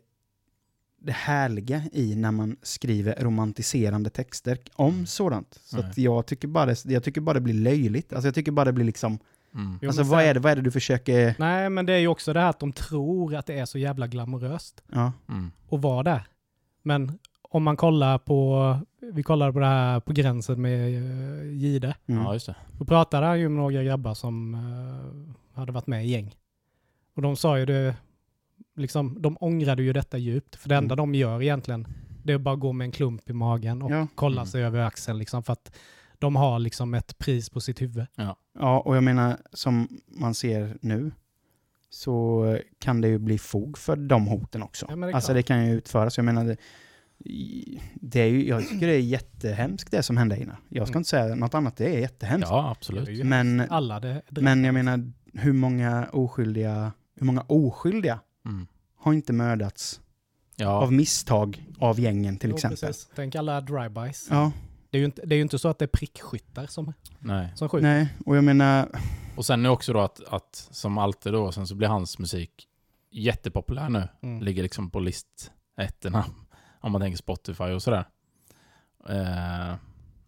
[1.01, 5.59] det härliga i när man skriver romantiserande texter om sådant.
[5.63, 8.13] Så jag, tycker bara det, jag tycker bara det blir löjligt.
[8.13, 9.19] Alltså jag tycker bara det blir liksom,
[9.53, 9.79] Mm.
[9.87, 12.07] Alltså vad, sen- är det, vad är det du försöker, Nej, men det är ju
[12.07, 15.11] också det här att de tror att det är så jävla glamoröst ja.
[15.29, 15.51] Mm.
[15.71, 16.27] att vara där.
[16.83, 18.77] Men om man kollar på,
[19.13, 21.95] vi kollar på det här på gränsen med uh, Gide.
[22.07, 22.23] Mm.
[22.23, 22.55] Ja, just det.
[22.77, 26.35] Då pratade han ju med några grabbar som eh, hade varit med i gäng.
[27.15, 27.95] Och de sa ju det,
[28.75, 30.55] liksom, de ångrade ju detta djupt.
[30.55, 30.97] För det enda Mm.
[31.11, 31.87] de gör egentligen,
[32.23, 34.07] det är bara att gå med en klump i magen och Ja.
[34.15, 34.45] kolla Mm.
[34.51, 35.43] sig över axeln liksom.
[35.43, 35.75] För att
[36.19, 38.05] de har liksom ett pris på sitt huvud.
[38.59, 41.11] Ja, och jag menar som man ser nu
[41.89, 44.85] så kan det ju bli fog för de hoten också.
[44.89, 46.17] Ja, men det alltså det kan ju utföras.
[46.17, 46.57] Jag menar, det,
[47.95, 50.57] det är ju, jag tycker det är jättehemskt det som hände Einar.
[50.69, 50.99] Jag ska Mm.
[50.99, 52.49] inte säga något annat, det är jättehemskt.
[52.49, 53.25] Ja, absolut.
[53.25, 58.67] Men, Alla det, det men jag menar, hur många oskyldiga, hur många oskyldiga Mm.
[58.97, 60.01] har inte mördats
[60.55, 62.77] Ja, av misstag av gängen till Jo, exempel?
[62.77, 63.09] precis.
[63.15, 64.27] Tänk alla drive-bys.
[64.29, 64.51] Ja,
[64.89, 67.51] Det, är ju inte, det är ju inte så att det är prickskyttar som, nej.
[67.55, 67.87] som skjuter.
[67.87, 68.89] nej, och jag menar,
[69.35, 72.67] Och sen är också då att, att, som alltid då, sen så blir hans musik
[73.11, 74.07] jättepopulär nu.
[74.21, 74.43] Mm.
[74.43, 76.25] Ligger liksom på listettorna,
[76.81, 78.05] om man tänker Spotify och sådär.
[79.09, 79.75] Eh,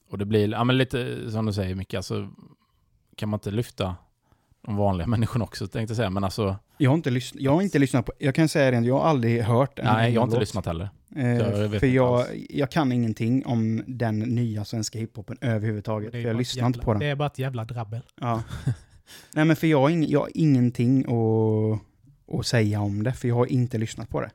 [0.10, 2.30] och det blir, ja men lite som du säger Micke, alltså
[3.16, 3.96] kan man inte lyfta
[4.62, 7.62] de vanliga människorna också tänkte jag säga, men alltså jag har inte, lys- jag har
[7.62, 10.26] inte lyssnat på, jag kan säga rent, jag har aldrig hört en nej, jag har
[10.28, 10.42] inte låt.
[10.42, 10.90] lyssnat heller.
[11.16, 16.12] Eh, jag för jag, jag kan ingenting om den nya svenska hiphopen överhuvudtaget.
[16.12, 17.00] Det För jag lyssnar inte på den.
[17.00, 18.02] Det är bara ett jävla drabbel.
[18.22, 18.44] Ja.
[19.34, 21.82] Nej men för jag har, ing, jag har ingenting att,
[22.40, 24.32] att säga om det, för jag har inte lyssnat på det.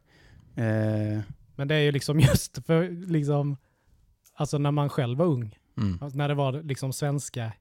[0.63, 1.21] Eh,
[1.57, 3.57] Men det är ju liksom just för liksom,
[4.35, 5.99] alltså när man själv var ung, Mm.
[6.03, 7.53] alltså när det var liksom svenska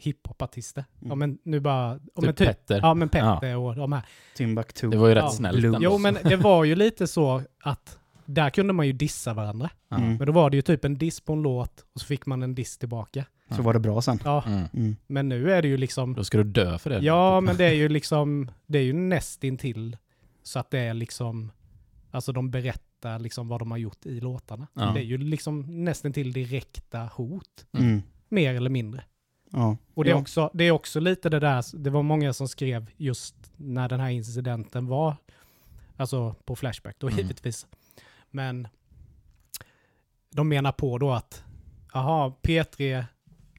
[0.00, 0.84] hiphopartister.
[0.98, 1.08] Mm.
[1.08, 2.78] Ja men nu bara, ja, men Typ typ, Petter.
[2.82, 4.02] ja men Petter och de här.
[4.36, 4.88] Timbuktu.
[4.90, 5.30] Det var ju rätt Ja.
[5.30, 5.68] snällt Blue.
[5.76, 5.80] ändå.
[5.84, 9.70] Jo men det var ju lite så att där kunde man ju dissa varandra.
[9.88, 9.96] Ja.
[9.96, 10.16] Mm.
[10.16, 12.42] Men då var det ju typ en diss på en låt och så fick man
[12.42, 13.24] en diss tillbaka.
[13.56, 14.18] Så var det bra sen.
[14.24, 14.64] Ja, Mm.
[14.74, 14.96] Mm.
[15.06, 16.98] men nu är det ju liksom, Då ska du dö för det.
[16.98, 19.96] ja men det är ju liksom, det är ju nästintill
[20.42, 21.50] så att det är liksom,
[22.10, 24.66] alltså de berättar liksom vad de har gjort i låtarna.
[24.74, 24.90] Ja.
[24.94, 28.02] Det är ju liksom nästintill direkta hot, Mm.
[28.28, 29.04] mer eller mindre.
[29.50, 29.76] Ja.
[29.94, 32.90] Och det är, också, det är också lite det där, det var många som skrev
[32.96, 35.16] just när den här incidenten var,
[35.96, 37.18] alltså på Flashback då Mm.
[37.18, 37.66] givetvis.
[38.30, 38.68] Men
[40.30, 41.44] de menar på då att,
[41.92, 43.04] aha, P3,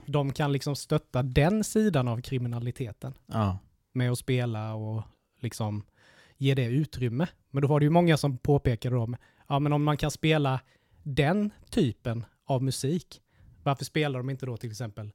[0.05, 3.57] de kan liksom stötta den sidan av kriminaliteten Ja.
[3.91, 5.03] med att spela och
[5.39, 5.83] liksom
[6.37, 7.27] ge det utrymme.
[7.51, 9.13] Men då var det ju många som påpekade då,
[9.47, 10.59] ja men om man kan spela
[11.03, 13.21] den typen av musik,
[13.63, 15.11] varför spelar de inte då till exempel,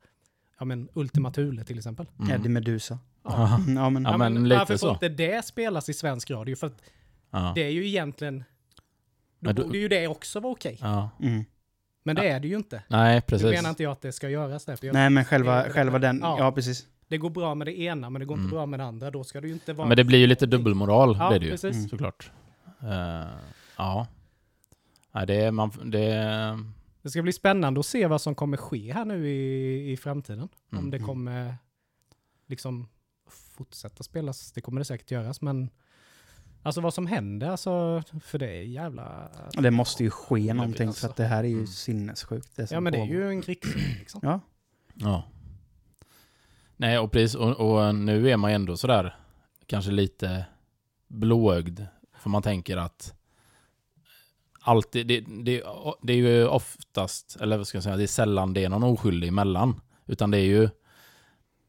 [0.59, 2.07] ja men Ultima Thule till exempel?
[2.19, 2.31] Mm.
[2.33, 2.99] Eddie Medusa.
[3.25, 3.61] Ja.
[3.69, 4.87] Ja, men, Ja, men lite varför så.
[4.87, 6.57] får inte det spelas i svensk radio?
[6.57, 6.83] För att
[7.31, 7.53] Ja.
[7.55, 10.79] det är ju egentligen, då Men du- borde ju det också vara okej.
[10.81, 11.11] ja.
[11.23, 11.45] mm.
[12.07, 12.83] Men det är det ju inte.
[12.89, 13.51] Nej, precis.
[13.51, 16.21] menar inte jag att det ska göras där, för jag, Nej men själva, själva den,
[16.23, 16.37] Ja.
[16.39, 16.87] ja, precis.
[17.09, 18.45] det går bra med det ena men det går Mm.
[18.45, 19.11] inte bra med det andra.
[19.11, 19.89] Då ska det ju inte vara...
[19.89, 21.51] Men det blir ju lite dubbelmoral, Ja, blir det ju.
[21.51, 21.91] precis.
[21.91, 22.31] Såklart.
[22.83, 23.29] Eh,
[23.77, 24.07] ja.
[25.13, 25.51] Nej, det är...
[25.51, 26.59] Man, det är
[27.05, 30.49] Det ska bli spännande att se vad som kommer ske här nu i, i framtiden.
[30.71, 30.91] Om Mm.
[30.91, 31.57] det kommer
[32.47, 32.89] liksom
[33.29, 35.71] fortsätta spelas, det kommer det säkert göras, men
[36.63, 39.31] alltså vad som händer, alltså, för det är jävla...
[39.53, 41.01] Det måste ju ske någonting alltså.
[41.01, 41.67] för att det här är ju Mm.
[41.67, 42.59] sinnessjukt.
[42.71, 44.21] Ja men det är ju en krigsfilm liksom.
[44.25, 44.41] Ja.
[44.95, 45.25] Ja.
[46.77, 47.35] Nej, och precis.
[47.35, 47.51] Och,
[47.87, 49.17] och nu är man ju ändå sådär
[49.67, 50.47] kanske lite
[51.09, 51.81] blåögd.
[52.19, 53.14] För man tänker att
[54.65, 55.63] alltid, det, det,
[56.03, 58.83] det är ju oftast, eller vad ska jag säga, det är sällan det är någon
[58.83, 59.81] oskyldig emellan.
[60.07, 60.69] Utan det är ju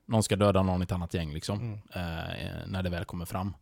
[0.07, 1.59] någon ska döda någon i ett annat gäng liksom.
[1.59, 1.73] Mm.
[1.73, 3.53] Eh, när det väl kommer fram.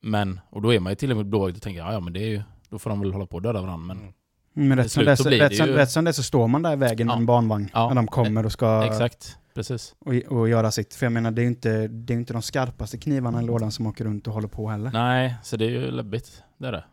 [0.00, 2.12] Men, och då är man ju till och med blåögd och tänker, ja, ja men
[2.12, 3.94] det är ju, då får de väl hålla på och döda varandra.
[3.94, 4.12] Men
[4.56, 4.68] Mm.
[4.68, 6.22] Men rätt som, det, så så, blir det rätt, som, ju- rätt som det så
[6.22, 7.18] står man där i vägen med Ja.
[7.18, 7.88] en barnvagn Ja.
[7.88, 9.94] när de kommer och ska exakt, precis.
[9.98, 10.94] och, och göra sitt.
[10.94, 13.72] För jag menar, det är ju inte, det är inte de skarpaste knivarna i lådan
[13.72, 14.90] som åker runt och håller på heller.
[14.92, 16.42] Nej, så det är ju läbbigt.
[16.58, 16.84] Det är det.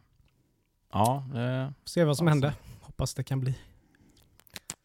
[0.91, 2.35] Ja, det, Se vad som Alltså.
[2.47, 2.53] händer.
[2.81, 3.55] Hoppas det kan bli.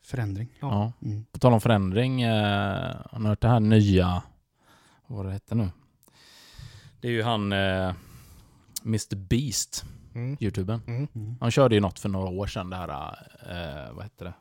[0.04, 0.48] Förändring.
[0.60, 0.92] ja.
[1.02, 1.24] Mm.
[1.32, 4.22] På tal om förändring, eh, har ni hört det här nya,
[5.06, 5.70] vad var det hette nu?
[7.00, 7.94] Det är ju han eh,
[8.84, 10.36] Mr Beast, Mm.
[10.40, 10.80] youtubern.
[10.86, 11.08] Mm.
[11.14, 11.36] Mm.
[11.40, 12.88] Han körde ju något för några år sedan, det här,
[13.50, 14.34] eh, vad hette det?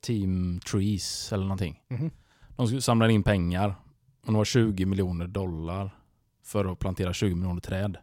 [0.00, 1.80] Team Trees eller någonting.
[1.88, 2.10] Mhm.
[2.56, 3.74] De skulle samla in pengar,
[4.26, 5.90] och det var 20 miljoner dollar
[6.44, 7.96] för att plantera 20 miljoner träd.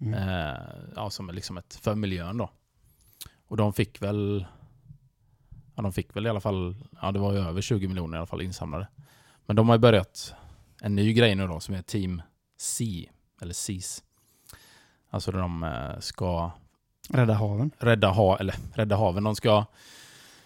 [0.00, 0.14] Mm.
[0.14, 0.60] Eh,
[0.96, 2.50] ja, som är liksom ett, för miljön då.
[3.48, 4.46] Och de fick väl,
[5.74, 8.18] ja de fick väl i alla fall, ja det var ju över 20 miljoner i
[8.18, 8.88] alla fall insamlade.
[9.46, 10.34] Men de har ju börjat
[10.82, 12.22] en ny grej nu då som är Team
[12.58, 13.08] C,
[13.40, 14.02] eller CIS.
[15.10, 16.50] Alltså de eh, ska
[17.08, 17.70] Rädda haven.
[17.78, 19.24] rädda, ha, eller rädda haven.
[19.24, 19.64] De ska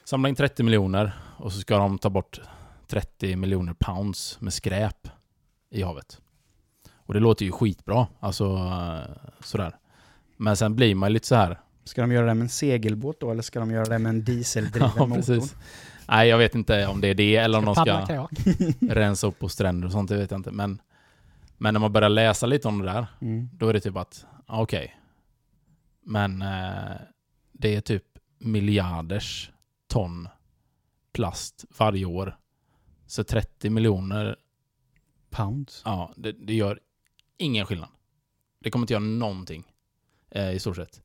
[0.04, 2.40] samla in 30 miljoner och så ska de ta bort
[2.86, 5.08] 30 miljoner pounds med skräp
[5.70, 6.20] i havet.
[7.11, 8.59] Och det låter ju skitbra, alltså
[9.40, 9.77] sådär.
[10.37, 11.61] Men sen blir man lite så här.
[11.85, 14.25] Ska de göra det med en segelbåt då, eller ska de göra det med en
[14.25, 15.16] dieseldriven Ja, motor?
[15.23, 15.57] precis.
[16.09, 18.27] Nej, jag vet inte om det är det eller om de ska
[18.94, 20.51] rensa upp på stränder och sånt, det vet jag inte.
[20.51, 20.81] Men,
[21.59, 23.49] men när man börjar läsa lite om det där, Mm.
[23.53, 24.96] då är det typ att, okej.
[26.05, 26.96] Men eh,
[27.53, 28.05] det är typ
[28.38, 29.51] miljarders
[29.88, 30.29] ton
[31.12, 32.37] plast varje år.
[33.07, 34.37] Så 30 miljoner,
[35.31, 35.83] Pounds.
[35.85, 36.79] ja, det, det gör
[37.40, 37.88] ingen skillnad.
[38.61, 39.64] Det kommer inte göra någonting
[40.31, 41.03] eh, i stort sett.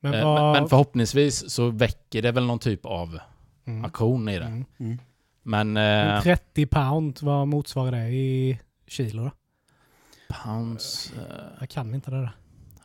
[0.00, 0.42] Men Eh, vad...
[0.42, 3.18] men, men förhoppningsvis så väcker det väl någon typ av
[3.64, 3.84] Mm.
[3.84, 4.44] aktion i det.
[4.44, 4.64] Mm.
[4.78, 4.98] Mm.
[5.42, 9.30] Men Men eh, 30 pound, vad motsvarar det i kilo då?
[10.44, 11.12] pounds...
[11.12, 12.30] Eh, Jag kan inte det där.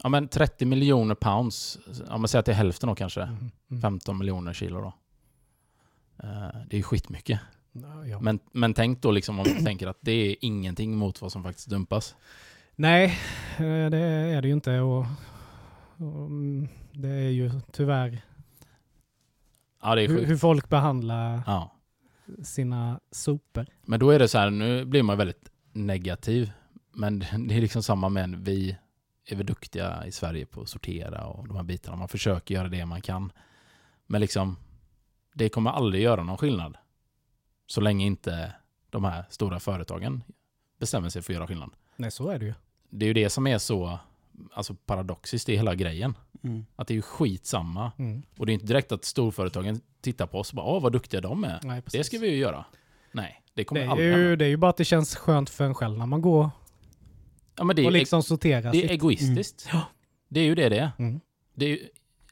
[0.03, 1.77] ja men 30 miljoner pounds,
[2.09, 3.21] om man säger att det är hälften då kanske.
[3.21, 3.51] Mm.
[3.71, 3.81] Mm.
[3.81, 4.93] 15 miljoner kilo då.
[6.23, 6.29] Eh,
[6.67, 7.39] Det är ju skitmycket.
[7.71, 8.19] Ja, ja.
[8.21, 11.43] Men, men tänk då liksom om du tänker att det är ingenting mot vad som
[11.43, 12.15] faktiskt dumpas.
[12.75, 13.05] Nej,
[13.57, 14.79] eh, det är det ju inte.
[14.79, 15.05] Och,
[15.97, 18.21] och mm, det är ju tyvärr
[19.81, 21.71] Ja, det är hur, hur folk behandlar Ja.
[22.43, 23.65] sina sopor.
[23.85, 26.51] Men då är det så här, nu blir man väldigt negativ.
[26.93, 28.77] Men det är liksom samma med vi
[29.25, 31.97] är väl duktiga i Sverige på att sortera och de här bitarna.
[31.97, 33.31] Man försöker göra det man kan.
[34.07, 34.57] Men liksom,
[35.33, 36.77] det kommer aldrig göra någon skillnad.
[37.67, 38.53] Så länge inte
[38.89, 40.23] de här stora företagen
[40.79, 41.71] bestämmer sig för att göra skillnad.
[42.01, 42.53] Nej, så är det ju.
[42.89, 43.99] Det är ju det som är så
[44.53, 46.17] alltså paradoxiskt i hela grejen.
[46.43, 46.65] Mm.
[46.75, 47.91] Att det är ju skitsamma.
[47.97, 48.21] Mm.
[48.37, 51.21] Och det är inte direkt att storföretagen tittar på oss och bara åh vad duktiga
[51.21, 51.59] de är.
[51.63, 52.65] Nej, Det ska vi ju göra.
[53.11, 55.49] Nej, det det, kommer är aldrig ju, det är ju bara att det känns skönt
[55.49, 56.49] för en själv när man går
[57.55, 58.91] Ja, men det, är, och liksom sorterar det är sitt.
[58.91, 59.69] egoistiskt.
[59.71, 59.81] Ja.
[60.29, 60.91] Det är ju det det är.
[60.99, 61.19] Mm.
[61.53, 61.79] det är ju,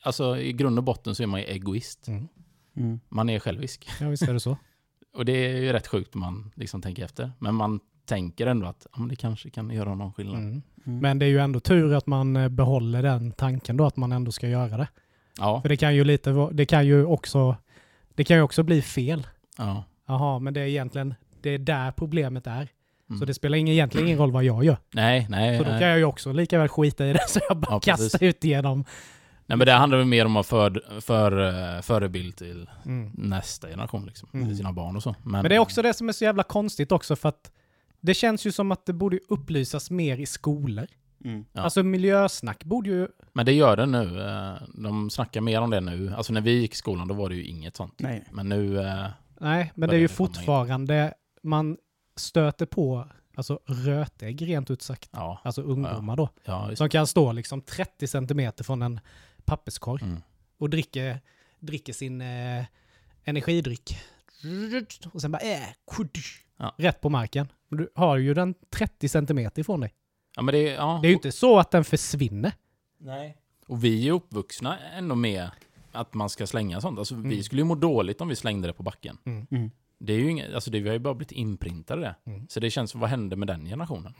[0.01, 2.07] alltså i grund och botten så är man ju egoist.
[2.07, 2.27] Mm.
[2.75, 2.99] Mm.
[3.09, 3.89] Man är självisk.
[4.01, 4.57] Ja, visst är det så.
[5.13, 7.31] Och det är ju rätt sjukt om man liksom tänker efter.
[7.39, 10.35] Men man tänker ändå att ja, men det kanske kan göra någon skillnad.
[10.41, 10.61] Mm.
[10.85, 10.99] Mm.
[10.99, 14.11] Men det är ju ändå tur att man eh, behåller den tanken då, att man
[14.11, 14.87] ändå ska göra det.
[15.37, 17.55] Ja, För det kan ju lite, det kan ju också,
[18.15, 19.27] det kan ju också bli fel.
[19.57, 19.83] ja.
[20.07, 22.67] Jaha, men det är egentligen, det är där problemet är.
[23.09, 23.19] Mm.
[23.19, 24.77] Så det spelar ingen, egentligen ingen roll vad jag gör.
[24.93, 25.57] Nej, nej.
[25.57, 25.79] Så då nej.
[25.79, 28.43] kan jag ju också lika väl skita i det så jag bara Ja, kastar ut
[28.45, 28.85] igenom.
[29.45, 33.11] nej men det handlar väl mer om att för, för, eh, förebild till Mm.
[33.17, 34.29] nästa generation liksom.
[34.33, 34.55] Mm.
[34.55, 35.15] Sina barn och så.
[35.23, 37.51] Men det är också det som är så jävla konstigt också för att
[38.01, 40.87] det känns ju som att det borde upplysas mer i skolor.
[41.25, 41.45] Mm.
[41.53, 41.61] Ja.
[41.61, 43.07] Alltså miljösnack borde ju...
[43.33, 44.21] Men det gör det nu.
[44.21, 46.13] Eh, De snackar mer om det nu.
[46.13, 47.95] Alltså när vi gick i skolan då var det ju inget sånt.
[47.97, 48.23] Nej.
[48.31, 48.79] Men nu...
[48.79, 49.07] eh,
[49.39, 51.77] Nej, men det är ju fortfarande, man
[52.15, 55.09] stöter på alltså rötägg rent ut sagt.
[55.13, 56.29] Ja, Alltså ungdomar då.
[56.45, 58.99] ja Som kan stå liksom 30 centimeter från en
[59.45, 60.21] papperskorg mm.
[60.57, 61.21] och dricker,
[61.59, 62.65] dricker sin eh,
[63.23, 63.97] energidryck.
[65.13, 65.59] Och sen bara äh,
[66.57, 66.75] Ja.
[66.77, 67.47] rätt på marken.
[67.69, 69.93] Du har ju den 30 centimeter ifrån dig.
[70.35, 70.99] Ja men det, ja.
[71.01, 72.51] Det är ju inte så att den försvinner.
[72.99, 73.37] Nej.
[73.67, 75.49] Och vi är uppvuxna ändå med
[75.91, 76.99] att man ska slänga sånt.
[76.99, 77.43] Alltså vi Mm.
[77.43, 79.17] skulle ju må dåligt om vi slängde det på backen.
[79.25, 79.71] Mm.
[79.99, 82.15] Det är ju inget, alltså det, vi har ju bara blivit inprintade det.
[82.31, 82.47] Mm.
[82.49, 84.13] Så det känns, vad hände med den generationen?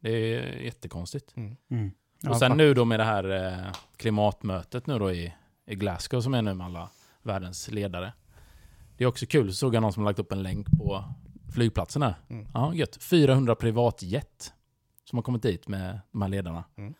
[0.00, 1.36] Det är jättekonstigt.
[1.36, 1.90] Mm.
[2.20, 5.32] Ja, och sen fa- nu då med det här eh, klimatmötet nu då i,
[5.66, 6.90] i Glasgow som är nu med alla
[7.22, 8.12] världens ledare.
[8.96, 11.04] Det är också kul, så såg jag någon som lagt upp en länk på
[11.54, 12.14] flygplatsen här.
[12.30, 12.46] Mm.
[12.54, 12.96] Ja, gött.
[13.02, 14.52] 400 privatjet
[15.04, 16.64] som har kommit dit med de här ledarna.
[16.76, 16.94] Mm.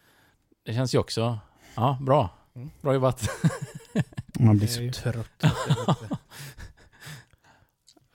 [0.64, 1.38] Det känns ju också,
[1.76, 2.30] ja, bra.
[2.54, 2.70] Mm.
[2.80, 3.28] Bra jobbat.
[4.38, 5.42] Man blir så trött.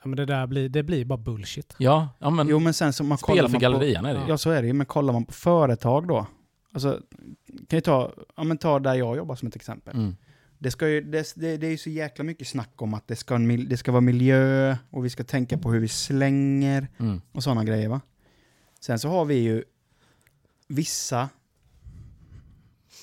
[0.02, 1.74] Ja, men det där blir, det blir bara bullshit.
[1.78, 4.24] ja, ja men Jo men sen så man kollar spel för man gallerian är det.
[4.28, 6.26] Ja så är det ju, men kollar man på företag då.
[6.72, 7.00] Alltså,
[7.68, 9.96] kan ju ta, ja men ta där jag jobbar som ett exempel.
[9.96, 10.16] Mm.
[10.62, 13.16] Det, ska ju, det, det, det är ju så jäkla mycket snack om att det
[13.16, 17.20] ska, en det ska vara miljö och vi ska tänka på hur vi slänger Mm.
[17.32, 18.00] och sådana grejer va.
[18.80, 19.64] Sen så har vi ju
[20.68, 21.28] vissa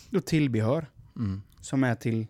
[0.09, 1.41] då tillbehör Mm.
[1.61, 2.27] som är till,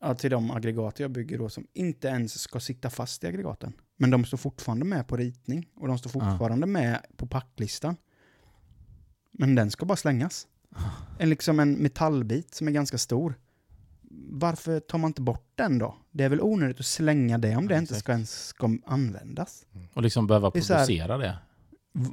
[0.00, 3.72] ja, till de aggregat jag bygger då som inte ens ska sitta fast i aggregaten.
[3.96, 7.96] Men de står fortfarande med på ritning och de står fortfarande med på packlistan.
[9.32, 10.46] Men den ska bara slängas.
[11.18, 13.34] En, liksom en metallbit som är ganska stor.
[14.28, 15.96] Varför tar man inte bort den då?
[16.10, 19.66] Det är väl onödigt att slänga det om Ja, det inte ska ens ska användas.
[19.94, 21.38] Och liksom behöva Det så här- producera det.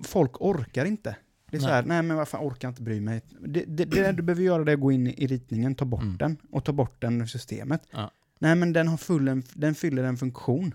[0.03, 1.15] Folk orkar inte.
[1.51, 1.75] Det är så Nej.
[1.75, 3.21] här, nej men varför orkar jag inte bry mig?
[3.47, 6.01] Det, det, det du behöver göra det är att gå in i ritningen, ta bort
[6.01, 6.17] Mm.
[6.17, 7.81] den och ta bort den ur systemet.
[7.91, 8.11] Ja.
[8.39, 10.73] Nej men den, har full en, den fyller en funktion.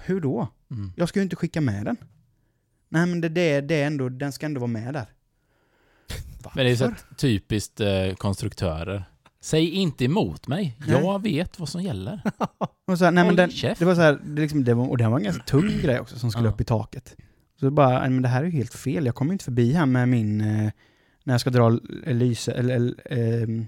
[0.00, 0.48] Hur då?
[0.70, 0.92] Mm.
[0.96, 1.96] Jag ska ju inte skicka med den.
[2.88, 5.06] Nej men det, det, det är ändå, den ska ändå vara med där.
[6.54, 7.14] Men det är så Varför?
[7.14, 9.04] typiskt eh, konstruktörer.
[9.48, 10.76] Säg inte emot mig.
[10.78, 10.90] Nej.
[11.02, 12.20] Jag vet vad som gäller.
[12.86, 14.98] Och så här, nej, men den, det var så här, det liksom, det var, och
[14.98, 17.16] det var en ganska tung grej också som skulle upp i taket.
[17.60, 19.06] Så bara, nej, men det här är ju helt fel.
[19.06, 20.70] Jag kommer inte förbi här med min, eh,
[21.24, 22.94] när jag ska dra l- lyse, eller, eller
[23.42, 23.64] eh,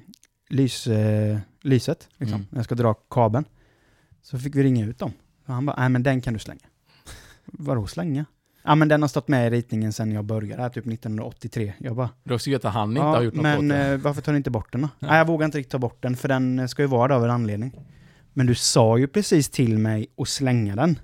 [0.51, 2.47] lys, eh, lyset, liksom, Mm.
[2.51, 3.45] när jag ska dra kabeln.
[4.23, 5.13] Så fick vi ringa ut dem.
[5.47, 6.67] Och han bara, nej men den kan du slänga.
[7.45, 8.25] Vadå slänga?
[8.63, 11.73] Ja men den har stått med i ritningen sedan jag började, typ 1983.
[11.79, 13.87] Jag bara, också gött att han inte har gjort något åt men det.
[13.93, 14.89] eh, varför tar du inte bort den då?
[14.99, 15.07] Ja.
[15.09, 17.15] Nej, jag vågar inte riktigt ta bort den, för den eh, ska ju vara där
[17.15, 17.73] av en anledning.
[18.33, 20.99] Men du sa ju precis till mig att slänga den.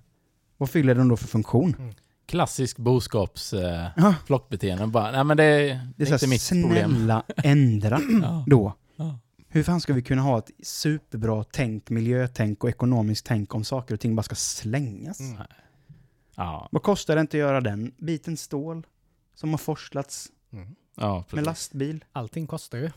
[0.57, 1.95] Vad fyller den då för funktion?
[2.27, 4.87] Klassisk boskaps eh, Ja, flockbeteende.
[4.87, 6.91] Bara, nej men det, det är det är inte mitt problem.
[6.97, 8.45] snälla ändra Ja.
[8.47, 8.73] då.
[8.97, 9.19] Ja.
[9.49, 13.95] Hur fan ska vi kunna ha ett superbra tänk, miljötänk och ekonomiskt tänk om saker
[13.95, 15.21] och ting bara ska slängas?
[15.21, 15.43] Mm.
[16.39, 18.87] Ja, Vad kostar det inte att göra den biten stål
[19.35, 20.75] som har forslats Mm.
[20.95, 22.05] ja med lastbil?
[22.13, 22.91] Allting kostar ju.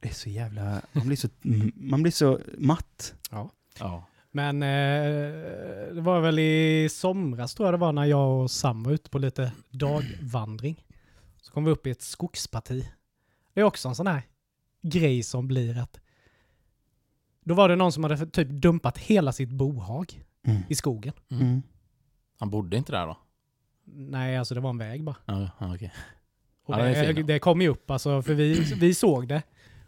[0.00, 0.82] Det är så jävla...
[0.92, 1.28] Man blir så,
[1.74, 3.14] man blir så matt.
[3.78, 4.04] Ja.
[4.30, 4.68] Men eh,
[5.94, 9.10] det var väl i somras tror jag det var när jag och Sam var ute
[9.10, 10.84] på lite dagvandring.
[11.42, 12.88] Så kom vi upp i ett skogsparti.
[13.54, 14.22] Det är också en sån här
[14.82, 16.00] grej som blir att
[17.44, 20.62] då var det någon som hade typ dumpat hela sitt bohag Mm.
[20.68, 21.12] i skogen.
[21.30, 21.62] Mm.
[22.38, 23.18] Han bodde inte där då?
[23.84, 25.16] Nej, alltså det var en väg bara.
[25.26, 25.92] Ja, ja, okej.
[26.64, 29.42] Och Ja, det är det, det kom ju upp, alltså, för vi, vi såg det.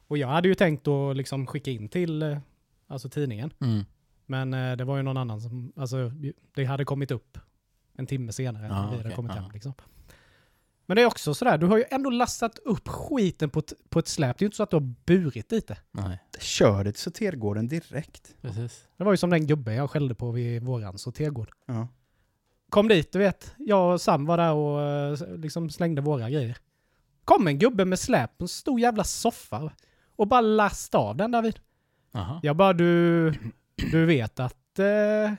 [0.07, 2.39] Och jag hade ju tänkt att liksom skicka in till eh,
[2.87, 3.53] alltså tidningen.
[3.61, 3.85] Mm.
[4.27, 6.13] Men eh, det var ju någon annan som, alltså
[6.55, 7.39] det hade kommit upp
[7.95, 9.41] en timme senare Ah, vi hade okej, kommit ja.
[9.43, 9.51] hem.
[9.53, 9.73] Liksom.
[10.87, 13.99] Men det är också sådär, du har ju ändå lastat upp skiten på ett, på
[13.99, 14.39] ett släp.
[14.39, 15.79] Det är ju inte så att du har burit dit det.
[15.91, 18.37] Nej, Kör det till sortergården direkt.
[18.41, 18.89] precis.
[18.97, 21.51] Det var ju som den gubben jag skällde på vid våran sortergård.
[21.67, 21.89] Ja.
[22.71, 23.55] Kom dit, du vet.
[23.59, 26.57] Jag och Sam var där och eh, liksom slängde våra grejer.
[27.25, 29.73] Kom en gubbe med släp på en stor jävla soffa
[30.17, 31.59] och bara lastade av den David.
[32.15, 32.41] Aha.
[32.43, 33.33] Jag bara, du,
[33.77, 35.33] du vet att eh,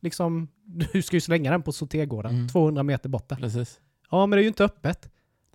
[0.00, 0.48] liksom,
[0.92, 2.48] du ska ju slänga den på sortergården, Mm.
[2.48, 3.36] 200 meter bort där.
[3.36, 3.80] Precis.
[4.10, 5.10] Ja, men det är ju inte öppet.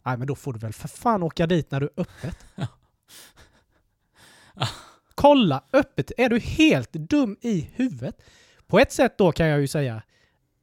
[0.06, 2.46] Nej, men då får du väl för fan åka dit när du är öppet.
[5.16, 6.12] Kolla, öppet.
[6.18, 8.22] Är du helt dum i huvudet?
[8.68, 10.02] På ett sätt då kan jag ju säga,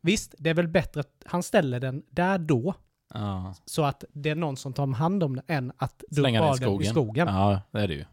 [0.01, 2.75] visst, det är väl bättre att han ställer den där då,
[3.15, 3.55] Ja.
[3.65, 6.59] så att det är någon som tar hand om den, än att Slänga den i
[6.59, 6.91] den i skogen.
[6.91, 7.27] skogen.
[7.29, 8.05] Ja, det är det ju.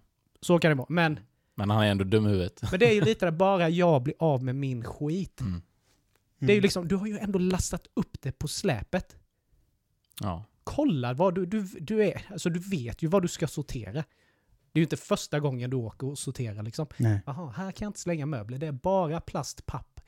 [0.42, 0.88] Så kan det vara.
[0.90, 1.20] Men,
[1.56, 2.62] Men han är ändå dum i huvudet.
[2.72, 5.42] men det är ju lite där bara jag blir av med min skit.
[5.42, 5.62] Mm.
[6.40, 9.16] Det är ju liksom, du har ju ändå lastat upp det på släpet.
[10.22, 10.44] Ja.
[10.64, 12.26] kolla vad du, du, du är.
[12.32, 13.92] Alltså du vet ju vad du ska sortera.
[14.72, 16.88] Det är ju inte första gången du åker och sorterar liksom.
[16.98, 17.22] Nej.
[17.26, 18.58] Jaha, här kan jag inte slänga möbler.
[18.58, 20.00] Det är bara plast, papp,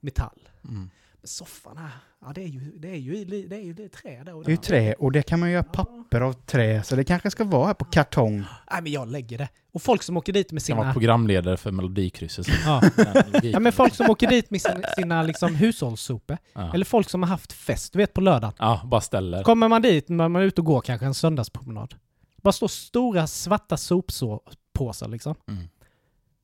[0.00, 0.48] metall.
[0.64, 0.90] Mm.
[1.28, 4.22] Soffan här, ja det är ju, det är ju, det är ju det är trä
[4.24, 4.34] där.
[4.34, 7.04] Och Det är ju trä och det kan man göra papper av trä, så det
[7.04, 8.44] kanske ska vara här på kartong.
[8.70, 9.48] Nej men jag lägger det.
[9.72, 10.92] Och folk som åker dit med Ska vara sina...
[10.92, 12.46] programledare för Melodikrysset.
[12.64, 12.82] Ja.
[13.42, 16.38] ja men folk som åker dit med sina, sina liksom hushållssopor.
[16.52, 16.74] Ja.
[16.74, 18.54] Eller folk som har haft fest, du vet på lördagen.
[18.58, 19.42] ja, bara ställer.
[19.42, 21.94] Kommer man dit när man är ute och går kanske en söndagspromenad.
[22.42, 25.34] Bara står stora svarta soppåsar liksom.
[25.48, 25.68] Mm.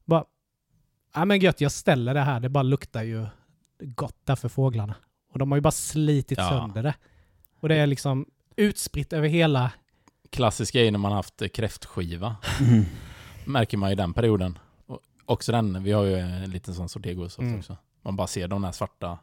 [0.05, 0.25] Bara,
[1.15, 2.41] ja men gött, jag ställer det här.
[2.41, 3.27] Det bara luktar ju
[3.87, 4.95] gott där för fåglarna.
[5.33, 6.49] Och de har ju bara slitit Ja.
[6.49, 6.95] sönder det.
[7.61, 9.71] Och det är liksom utspritt över hela...
[10.31, 12.37] Klassiska är när man har haft eh, kräftskiva.
[12.61, 12.85] Mm.
[13.45, 14.59] Märker man i den perioden.
[14.87, 17.59] Och också den, vi har ju en liten sån sortergås Mm.
[17.59, 17.77] också.
[18.03, 19.19] Man bara ser de där svarta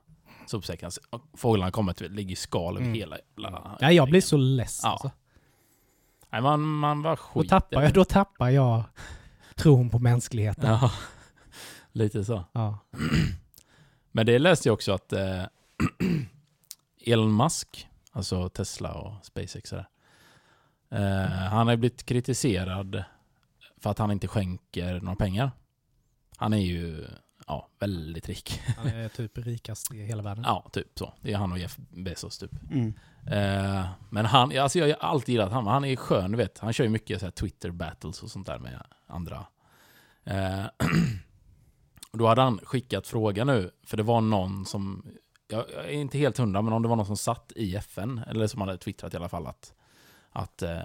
[0.47, 0.91] sopsäckarna.
[1.37, 2.93] Fåglarna kommer till, ligger i skal över Mm.
[2.93, 3.77] hela jävla...
[3.79, 4.89] Ja, jag blir så less Ja.
[4.89, 5.11] alltså.
[6.31, 7.49] Nej, man, man var Då skit.
[7.49, 8.83] tappar, jag, då tappar jag
[9.55, 10.69] tron på mänskligheten.
[10.69, 10.79] Ja.
[10.81, 10.91] Ja,
[11.91, 12.43] lite så.
[12.51, 12.77] Ja.
[14.11, 15.43] Men det läste jag också att eh,
[17.05, 19.87] Elon Musk, alltså Tesla och SpaceX och det,
[20.97, 23.03] eh, han har blivit kritiserad
[23.77, 25.51] för att han inte skänker några pengar.
[26.37, 27.07] Han är ju
[27.47, 28.61] ja, väldigt rik.
[28.77, 30.43] Han är typ rikast i hela världen.
[30.47, 31.13] Ja, typ så.
[31.21, 32.51] Det är han och Jeff Bezos typ.
[32.71, 32.93] Mm.
[33.27, 35.67] Eh, men han, alltså jag har alltid gillat honom.
[35.67, 36.59] Han är skön, du vet.
[36.59, 39.45] Han kör ju mycket så här Twitter battles och sånt där med andra.
[40.23, 40.65] Eh,
[42.11, 45.05] och då hade han skickat fråga nu, för det var någon som,
[45.47, 48.21] jag, jag är inte helt hundra, men om det var någon som satt i FN,
[48.27, 49.73] eller som hade twittrat i alla fall att,
[50.31, 50.79] att eh,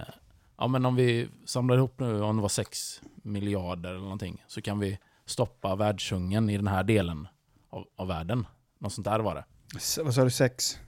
[0.57, 4.61] ja men om vi samlar ihop nu, om det var 6 miljarder eller någonting, så
[4.61, 7.27] kan vi stoppa världshungern i den här delen
[7.69, 8.47] av, av världen.
[8.79, 9.45] Något sånt där var det.
[9.75, 10.79] S- vad sa du, sex?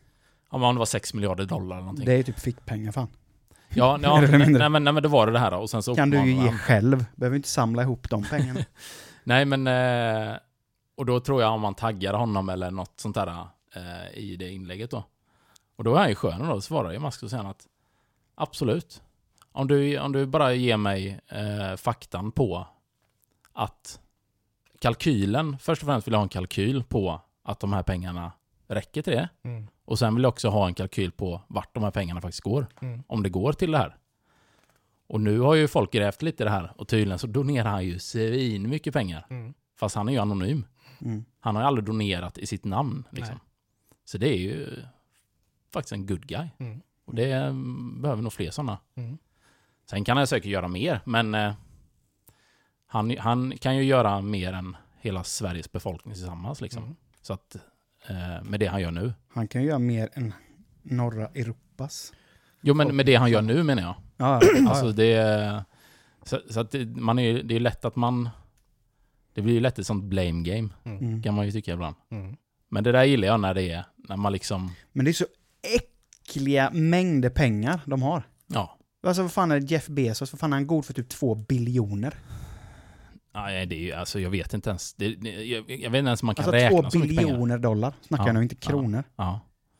[0.51, 2.05] Ja, men om det var 6 miljarder dollar eller någonting.
[2.05, 3.07] Det är typ fickpengar fan.
[3.69, 4.59] Ja, ja nej, mindre.
[4.59, 5.57] nej, men, nej men det var det här då.
[5.57, 7.05] Och sen så kan du ju ge han- själv.
[7.15, 8.59] Behöver inte samla ihop de pengarna.
[9.29, 10.37] Nej men, eh,
[10.95, 14.49] och då tror jag om man taggade honom eller något sånt där eh, i det
[14.49, 15.03] inlägget då.
[15.75, 17.67] Och då är han ju skön och då svarar ju Musk och säger att
[18.35, 19.01] absolut.
[19.51, 22.67] Om du, om du bara ger mig eh, faktan på
[23.53, 23.99] att
[24.79, 28.31] kalkylen, först och främst vill jag ha en kalkyl på att de här pengarna
[28.67, 29.29] räcker till det.
[29.43, 29.67] Mm.
[29.85, 32.67] Och sen vill jag också ha en kalkyl på vart de här pengarna faktiskt går.
[32.81, 33.03] Mm.
[33.07, 33.95] Om det går till det här.
[35.09, 37.85] Och nu har ju folk grävt lite i det här och tydligen så donerar han
[37.85, 39.25] ju svin mycket pengar.
[39.29, 39.53] Mm.
[39.79, 40.65] Fast han är ju anonym.
[41.01, 41.25] Mm.
[41.39, 43.03] Han har ju aldrig donerat i sitt namn.
[43.11, 43.39] Liksom.
[44.05, 44.83] Så det är ju
[45.73, 46.47] faktiskt en good guy.
[46.57, 46.81] Mm.
[47.05, 47.53] Och det eh,
[48.01, 48.77] behöver nog fler sådana.
[48.95, 49.17] Mm.
[49.89, 51.53] Sen kan han säkert göra mer, men eh,
[52.87, 56.61] han, han kan ju göra mer än hela Sveriges befolkning tillsammans.
[56.61, 56.83] Liksom.
[56.83, 56.95] Mm.
[57.21, 57.55] Så att
[58.07, 59.13] eh, med det han gör nu.
[59.27, 60.33] Han kan ju göra mer än
[60.81, 62.13] norra Europas.
[62.61, 63.95] Jo, men med det han gör nu menar jag.
[64.19, 65.63] Ja, ja, Alltså det är...
[66.23, 68.29] Så, så att det, man är, det är lätt att man...
[69.33, 71.23] Det blir ju lätt ett sånt blame game, Mm.
[71.23, 71.95] kan man ju tycka ibland.
[72.11, 72.35] Mm.
[72.69, 74.71] Men det där gillar jag när det är, när man liksom...
[74.91, 75.25] Men det är så
[75.75, 78.23] äckliga mängder pengar de har.
[78.47, 80.33] Ja, Alltså vad fan är det Jeff Bezos?
[80.33, 82.13] Vad fan är han god för typ två biljoner?
[83.33, 84.93] Nej, det är ju, alltså jag vet inte ens.
[84.93, 87.17] Det, det, jag, jag vet inte ens om man kan Alltså räkna två så mycket
[87.17, 87.31] pengar.
[87.33, 88.69] biljoner dollar snackar Ja, jag nu, inte ja.
[88.69, 89.03] kronor.
[89.15, 89.39] Ja,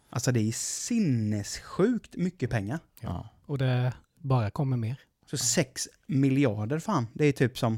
[0.09, 2.79] Alltså det är sinnessjukt mycket pengar.
[3.01, 3.29] ja.
[3.45, 4.99] Och det bara kommer mer.
[5.29, 7.77] Så sex miljarder fan, det är typ som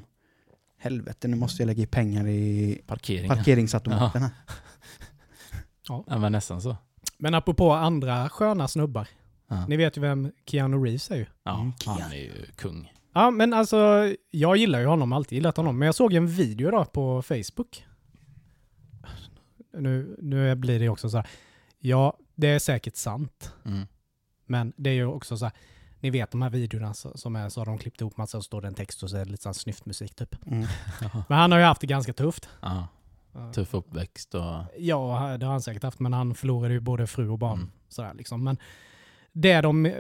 [0.78, 3.38] helvete, nu måste jag lägga i pengar i Parkeringen.
[3.38, 4.32] parkeringsautomaten här.
[5.88, 6.78] Ja, men nästan så.
[7.18, 9.08] Men apropå andra sköna snubbar.
[9.48, 11.26] Ja, Ni vet ju vem Keanu Reeves är ju.
[11.44, 12.94] ja Mm, han är ju kung.
[13.14, 15.80] Ja, men alltså, jag gillar ju honom, alltid gillat honom.
[15.80, 17.86] Men jag såg en video idag på Facebook.
[19.74, 21.28] Nu, nu blir det också så här.
[21.80, 23.54] Ja, det är säkert sant.
[23.66, 23.88] Mm.
[24.46, 25.54] Men det är ju också så här.
[26.02, 28.62] Ni vet de här videorna som är så har de klippt ihop massa och står
[28.62, 30.46] det en text och så är det lite sån snyftmusik typ.
[30.46, 30.68] Mm.
[31.28, 32.50] Men han har ju haft det ganska tufft.
[32.62, 32.88] Ja,
[33.54, 34.64] tuff uppväxt och...
[34.78, 37.60] Ja, det har han säkert haft, men han förlorade ju både fru och barn.
[37.60, 37.72] Mm.
[37.90, 38.44] Sådär, liksom.
[38.44, 38.58] Men
[39.32, 39.94] det de eh,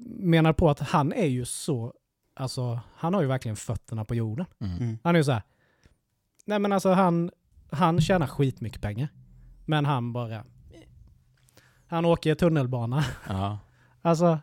[0.00, 1.94] menar på att han är ju så,
[2.34, 4.46] alltså han har ju verkligen fötterna på jorden.
[4.60, 4.76] Mm.
[4.76, 4.98] Mm.
[5.02, 5.42] Han är ju så här.
[6.44, 7.30] nej men alltså han,
[7.70, 9.08] han tjänar skitmycket pengar.
[9.64, 10.44] Men han bara,
[11.86, 13.04] han åker tunnelbana.
[13.28, 13.58] Ja,
[14.02, 14.38] Alltså,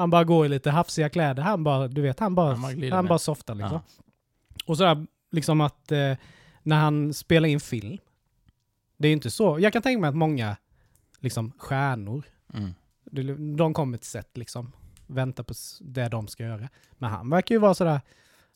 [0.00, 1.42] han bara går i lite hafsiga kläder.
[1.42, 3.80] Han bara, du vet, han bara, Han bara han bara softar liksom.
[3.98, 4.02] ja.
[4.66, 6.12] Och sådär, liksom att eh,
[6.62, 7.98] när han spelar in film,
[8.96, 9.58] det är ju inte så.
[9.60, 10.56] Jag kan tänka mig att många
[11.20, 12.24] liksom stjärnor,
[12.54, 13.56] Mm.
[13.56, 14.72] de- kommer till set liksom,
[15.06, 16.68] väntar på det de ska göra.
[16.92, 18.00] Men han verkar ju vara sådär,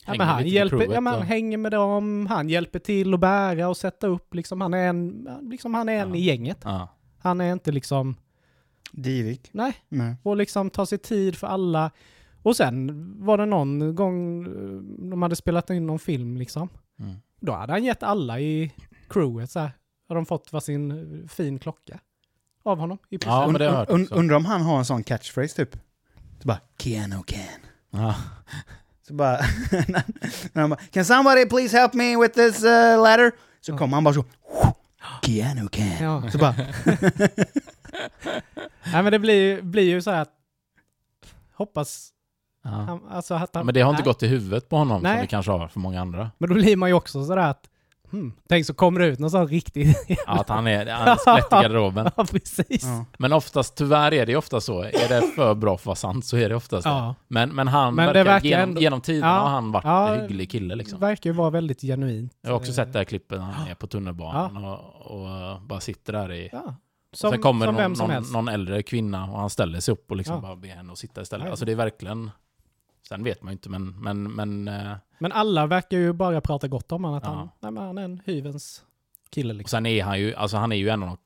[0.07, 3.68] ja, men han, hjälper, ja, men han hänger med dem, han hjälper till att bära
[3.68, 6.16] och sätta upp, liksom, han är en, liksom, han är en Ja.
[6.16, 6.59] i gänget.
[6.64, 6.88] Ja.
[7.18, 8.16] Han är inte liksom,
[8.97, 9.51] Divik.
[9.53, 10.16] nej, Nej.
[10.22, 11.90] och liksom ta sig tid för alla.
[12.42, 12.90] Och sen
[13.24, 14.51] var det någon gång eh,
[15.11, 16.68] de hade spelat in någon film liksom.
[17.01, 17.14] Mm.
[17.40, 18.72] Då hade han gett alla i
[19.09, 19.72] crewet så här.
[20.09, 20.90] Har de fått varsin
[21.22, 21.99] eh, fin klocka
[22.62, 22.99] av honom.
[23.11, 23.18] I.
[23.24, 24.14] Ja, men det har jag hört Und- också.
[24.14, 25.76] Undrar om han har en sån catchphrase typ.
[26.42, 27.40] Så bara, Keanu can.
[27.90, 28.14] Ja.
[29.09, 29.36] Så bara,
[30.53, 33.32] när han bara, can somebody please help me with this uh, ladder?
[33.61, 33.78] Så Ja.
[33.78, 34.24] kommer han bara så,
[35.22, 35.86] Keanu can.
[36.01, 36.30] Ja.
[36.30, 36.55] Så bara,
[38.92, 40.32] Nej men det blir, blir ju så här att
[41.55, 42.11] hoppas
[42.66, 42.70] Ja.
[42.70, 44.07] han, alltså att han, Men det har inte nej.
[44.07, 45.20] gått i huvudet på honom som Nej.
[45.20, 46.30] det kanske har för många andra.
[46.38, 47.68] Men då blir man ju också sådär att
[48.11, 49.95] hmm, tänk så kommer det ut någon sån riktig...
[50.09, 52.11] Ja, att han är, han är skelett i garderoben.
[52.16, 52.82] ja precis.
[52.84, 53.05] ja.
[53.18, 54.82] Men oftast, tyvärr är det ofta så.
[54.82, 56.90] Är det för bra för att vara sant så är det oftast det.
[56.90, 59.34] Ja, Men, men han Men det verkar, verkar genom, ändå- genom tiden Ja.
[59.38, 60.14] har han varit Ja.
[60.14, 61.01] en hygglig kille liksom.
[61.01, 62.32] verkar ju vara väldigt genuint.
[62.42, 65.80] Jag har också sett det här klippet när han är på tunnelbanan och, och bara
[65.80, 66.51] sitter där i...
[67.15, 68.33] Som, sen kommer som någon, vem som någon, helst.
[68.33, 70.41] någon äldre kvinna och han ställer sig upp och liksom Ja.
[70.41, 71.49] bara ber henne att sitta istället.
[71.51, 72.31] Alltså det är verkligen...
[73.09, 74.01] Sen vet man ju inte men...
[74.03, 77.19] men, men eh, Men alla verkar ju bara prata gott om honom.
[77.19, 77.31] Att Ja.
[77.31, 78.85] han, nej, men han är en hyvens
[79.31, 79.77] kille och liksom.
[79.77, 81.17] sen är han ju, alltså han är ju en av de,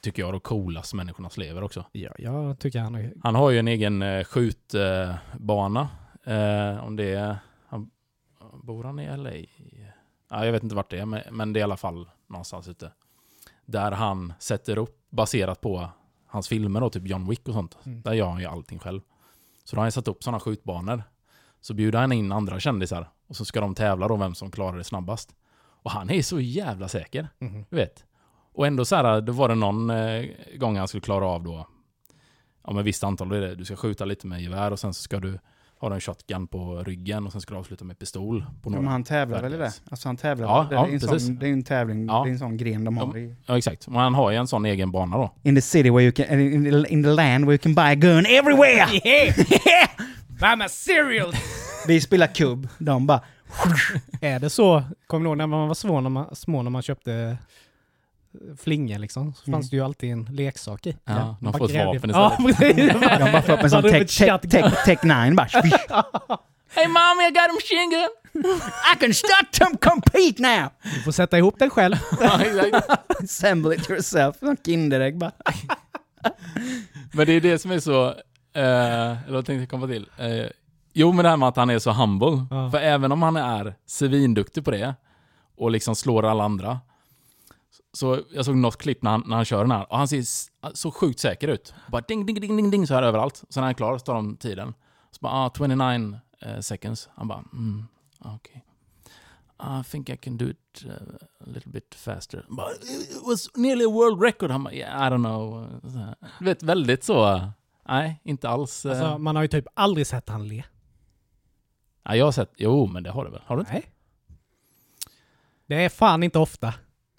[0.00, 1.84] tycker jag, de coolaste människorna som lever också.
[1.92, 3.12] Ja, jag tycker han är...
[3.22, 5.88] Han har ju en egen eh, skjutbana.
[6.24, 7.36] Eh, om det är...
[7.66, 7.90] Han,
[8.62, 9.30] bor han i LA?
[10.30, 12.68] Ja, jag vet inte vart det är, men, men det är i alla fall någonstans
[12.68, 12.92] ute.
[13.64, 15.88] Där han sätter upp, baserat på
[16.26, 17.78] hans filmer då, typ John Wick och sånt.
[17.84, 18.02] Mm.
[18.02, 19.00] Där gör han ju allting själv.
[19.64, 21.02] Så då har han satt upp sådana skjutbanor.
[21.60, 23.10] Så bjuder han in andra kändisar.
[23.26, 25.34] Och så ska de tävla då vem som klarar det snabbast.
[25.82, 27.28] Och han är så jävla säker.
[27.38, 27.64] Mhm.
[27.70, 28.04] Du vet.
[28.52, 31.66] Och ändå så här, då var det någon eh, gång han skulle klara av då,
[32.62, 35.02] om ett visst antal, är det, du ska skjuta lite med gevär och sen så
[35.02, 35.38] ska du
[35.88, 38.90] ha en shotgun på ryggen och sen ska du avsluta med pistol på Men några.
[38.92, 39.72] han tävlar väl i det?
[39.90, 41.26] Alltså han tävlar Ja, det, ja, är en precis.
[41.26, 42.22] sån, det är en tävling, Ja.
[42.24, 43.18] det är en sån gren de har Ja.
[43.18, 43.34] i...
[43.46, 43.88] Ja, exakt.
[43.88, 45.30] Men han har ju en sån egen bana då.
[45.42, 47.82] In the city where you can, in the, in the land where you can buy
[47.82, 48.86] a gun everywhere!
[49.02, 49.88] Yeah!
[50.40, 51.32] I'm a cereal!
[51.86, 53.20] Vi spelar kubb, de bara...
[54.20, 54.82] är det så?
[55.06, 57.36] Kommer du ihåg när man var små när man, små när man köpte
[58.62, 59.58] flingor liksom, så Mm.
[59.58, 60.96] fanns det ju alltid en leksak i.
[61.04, 62.76] Ja, de bara får ett vapen Ja, precis.
[62.92, 65.48] De bara får upp en sån tech, tech, tech, tech 9 bara.
[66.74, 68.08] Hey mommy, I got a machine gun!
[68.94, 70.68] I can start to compete now!
[70.94, 71.96] Du får sätta ihop den själv.
[72.20, 72.80] Ja.
[73.24, 74.38] Assemble it yourself.
[74.38, 75.32] Som Kinderägg bara.
[77.12, 78.06] Men det är det som är så...
[78.54, 78.64] Eh,
[79.26, 80.06] eller vad tänkte jag komma till?
[80.18, 80.46] Eh,
[80.92, 82.46] jo, men det här med att han är så humble.
[82.50, 82.70] Ja.
[82.70, 84.94] För även om han är svinduktig på det
[85.56, 86.80] och liksom slår alla andra.
[87.92, 90.24] Så jag såg något klipp när han, när han kör den här och han ser
[90.74, 91.74] så sjukt säker ut.
[91.88, 93.36] Bara ding, ding, ding, ding, ding så här överallt.
[93.36, 94.74] Sen när han är klar så tar de tiden.
[95.10, 97.08] Så bara, ah, 29 eh, seconds.
[97.14, 97.84] Han bara, mm,
[98.18, 98.64] okej.
[99.80, 100.92] I think I can do it uh,
[101.40, 102.44] a little bit faster.
[102.48, 104.50] Bara, It was nearly a world record.
[104.50, 105.66] Han bara, yeah, I don't know.
[106.38, 107.48] Du vet, väldigt så...
[107.88, 108.86] Nej, inte alls.
[108.86, 108.90] eh.
[108.90, 110.64] Alltså, man har ju typ aldrig sett han le.
[112.02, 112.52] ja, jag har sett...
[112.56, 113.42] Jo, men det har du väl?
[113.46, 113.72] Har du inte?
[113.72, 113.92] Nej.
[115.66, 116.74] Det är fan inte ofta.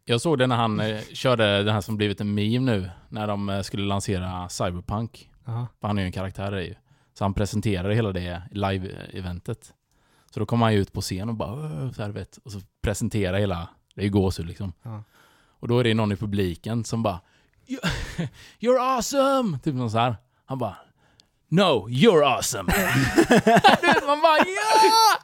[0.06, 2.90] Jag såg det när han eh, körde den här som blivit en meme nu.
[3.10, 5.30] När de eh, skulle lansera Cyberpunk.
[5.46, 5.68] Ja.
[5.82, 6.76] För han är ju en karaktär där ju.
[7.14, 9.74] Så han presenterade hela det live-eventet.
[10.34, 12.60] Så då kom han ju ut på scen och bara så här, vet, och så
[12.82, 14.74] presenterar hela, det är ju gåshud liksom.
[14.84, 15.04] Ja.
[15.60, 17.20] Och då är det någon i publiken som bara
[17.68, 17.88] "You-
[18.60, 19.60] You're awesome!
[19.60, 20.16] Typ någon så här.
[20.46, 20.76] Han bara
[21.50, 22.64] No, you're awesome!
[24.08, 25.20] Man bara ja!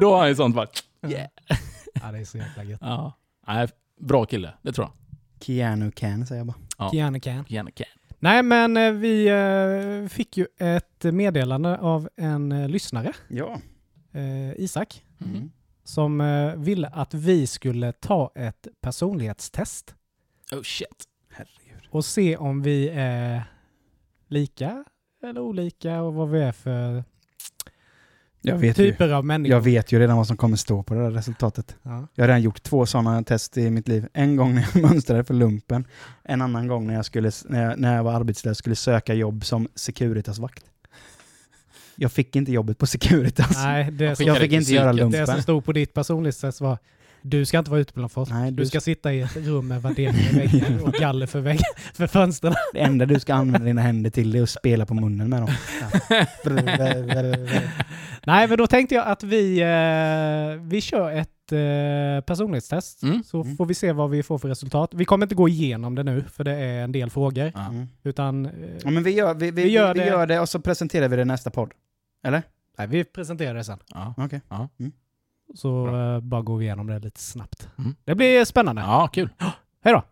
[0.00, 0.66] Då har han ju sånt bara
[1.06, 1.28] yeah.
[1.94, 2.80] Ja, det är så jäkla gött.
[2.82, 3.12] Ja.
[3.46, 3.68] Nej,
[4.00, 4.94] bra kille, det tror jag.
[5.46, 6.56] Keanu Can säger jag bara.
[6.78, 6.90] Ja.
[6.90, 7.44] Keanu can.
[7.48, 7.86] Gärna kan.
[8.18, 13.60] Nej, men eh, vi eh, fick ju ett meddelande av en eh, lyssnare, Ja.
[14.56, 15.50] Isak, Mm.
[15.84, 19.94] som eh, ville att vi skulle ta ett personlighetstest
[20.52, 21.04] Oh shit.
[21.30, 21.88] Herregud.
[21.90, 23.42] och se om vi är
[24.28, 24.84] lika
[25.22, 27.04] eller olika och vad vi är för
[28.44, 29.56] Jag vet, ju, typer av människor.
[29.56, 31.76] jag vet ju redan vad som kommer stå på det där resultatet.
[31.82, 32.08] Ja.
[32.14, 34.06] Jag har redan gjort två sådana test i mitt liv.
[34.12, 35.84] En gång när jag mönstrade för lumpen.
[36.22, 39.44] En annan gång när jag, skulle, när jag, när jag var arbetslös skulle söka jobb
[39.44, 40.64] som Securitas-vakt.
[41.96, 43.56] Jag fick inte jobbet på Securitas.
[43.56, 45.10] Nej, det, Jag som, jag fick inte göra psyket.
[45.12, 45.26] det lumpen.
[45.26, 46.78] som stod på ditt personlighetstest var
[47.22, 48.30] du ska inte vara ute bland folk.
[48.30, 51.40] Nej, Du du ska sitta i ett rum med värdering för väggar och galler för,
[51.40, 51.60] vägg,
[51.94, 52.54] för fönstren.
[52.72, 55.42] Det enda du ska använda dina händer till det är att spela på munnen med
[55.42, 55.50] dem.
[55.80, 56.26] Ja.
[58.26, 63.02] Nej, men då tänkte jag att vi, eh, vi kör ett eh, personlighetstest.
[63.02, 63.22] Mm.
[63.24, 63.56] Så Mm.
[63.56, 64.90] får vi se vad vi får för resultat.
[64.94, 67.52] Vi kommer inte gå igenom det nu, för det är en del frågor.
[67.54, 67.66] Ja.
[67.68, 67.88] Mm.
[68.02, 68.52] Utan eh,
[68.84, 70.06] Ja, men vi gör, vi, vi, Vi gör vi det.
[70.06, 71.70] gör det och så presenterar vi det i nästa podd.
[72.26, 72.42] Eller?
[72.78, 73.78] nej, vi presenterar det sen.
[73.94, 74.14] Ja.
[74.16, 74.40] Okej.
[75.54, 76.14] Så Bra.
[76.14, 77.68] eh, bara går vi igenom det lite snabbt.
[77.78, 77.94] Mm.
[78.04, 78.82] Det blir spännande.
[78.82, 79.28] ja, kul.
[79.84, 80.02] Hej då!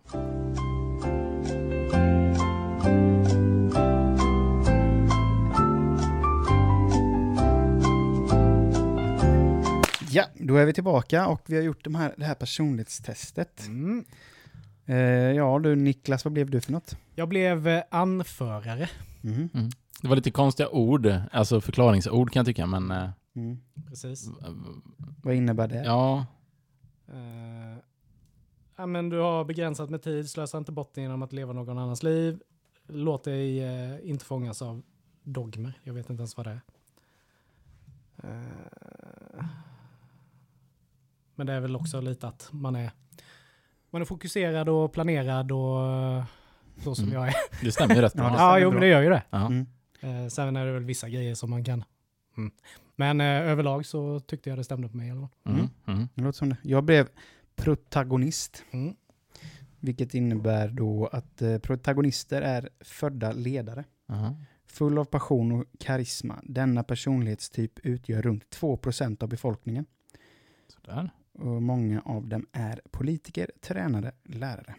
[10.13, 13.67] Ja, då är vi tillbaka och vi har gjort de här, det här personlighetstestet.
[13.67, 14.05] Mm.
[14.87, 14.97] Eh,
[15.37, 16.97] ja du Niklas, vad blev du för något?
[17.15, 18.89] Jag blev eh, anförare.
[19.21, 19.71] Mhm.
[20.03, 22.91] Det var lite konstiga ord, alltså förklaringsord kan jag tycka, men...
[22.91, 23.09] eh,
[23.41, 23.61] Mm.
[23.89, 24.29] Precis.
[25.23, 25.85] Vad innebär det?
[25.85, 26.27] Ja,
[27.13, 27.77] Eh,
[28.77, 31.79] ja, men du har begränsat med tid, slösa inte bort det genom att leva någon
[31.79, 32.41] annans liv.
[32.87, 34.83] Låt dig eh, inte fångas av
[35.23, 35.81] dogmer.
[35.83, 36.61] Jag vet inte ens vad det är.
[38.25, 39.45] Eh,
[41.35, 42.91] men det är väl också lite att man är,
[43.91, 45.79] man är fokuserad och planerad och
[46.85, 47.15] så som Mm.
[47.17, 47.35] jag är.
[47.65, 48.29] det stämmer ju rätt Ja, bra.
[48.31, 49.23] det Ja, stämmer jo, men det gör ju det.
[49.31, 49.47] Ja.
[50.03, 50.31] Mm.
[50.31, 51.85] Sen är det väl vissa grejer som man kan.
[52.37, 52.51] Mm.
[52.97, 55.53] Men eh, överlag så tyckte jag det stämde på mig i alla fall.
[55.55, 55.67] Mm.
[55.87, 56.09] Mm.
[56.15, 56.57] Det låter som det.
[56.63, 57.09] Jag blev
[57.57, 58.95] protagonist, Mm.
[59.79, 63.85] vilket innebär då att eh, protagonister är födda ledare.
[64.07, 64.37] Ja.
[64.67, 66.41] Full av passion och karisma.
[66.43, 69.87] Denna personlighetstyp utgör runt 2% av befolkningen.
[70.69, 71.11] Sådär.
[71.33, 74.75] Och många av dem är politiker, tränare, lärare.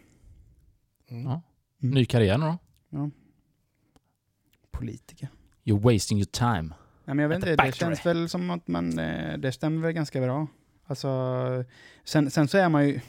[1.07, 1.23] Mm.
[1.23, 1.41] Ja.
[1.83, 1.95] Mm.
[1.95, 2.45] Ny karriär nu
[2.89, 3.09] då?
[4.71, 5.29] Politiker.
[5.63, 6.73] You're wasting your time.
[7.15, 10.21] Men jag vet inte, det känns väl som att man, eh, det stämmer väl ganska
[10.21, 10.47] bra.
[10.85, 11.63] Alltså,
[12.03, 12.99] sen, sen så är man ju,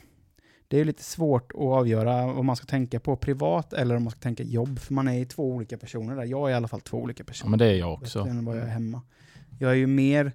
[0.69, 4.03] det är ju lite svårt att avgöra om man ska tänka på privat eller om
[4.05, 6.25] man ska tänka jobb, för man är ju två olika personer där.
[6.25, 7.51] Jag är i alla fall två olika Ja, personer.
[7.51, 8.21] men det är jag också.
[8.21, 9.03] Än vad jag är hemma.
[9.59, 10.33] Jag är ju mer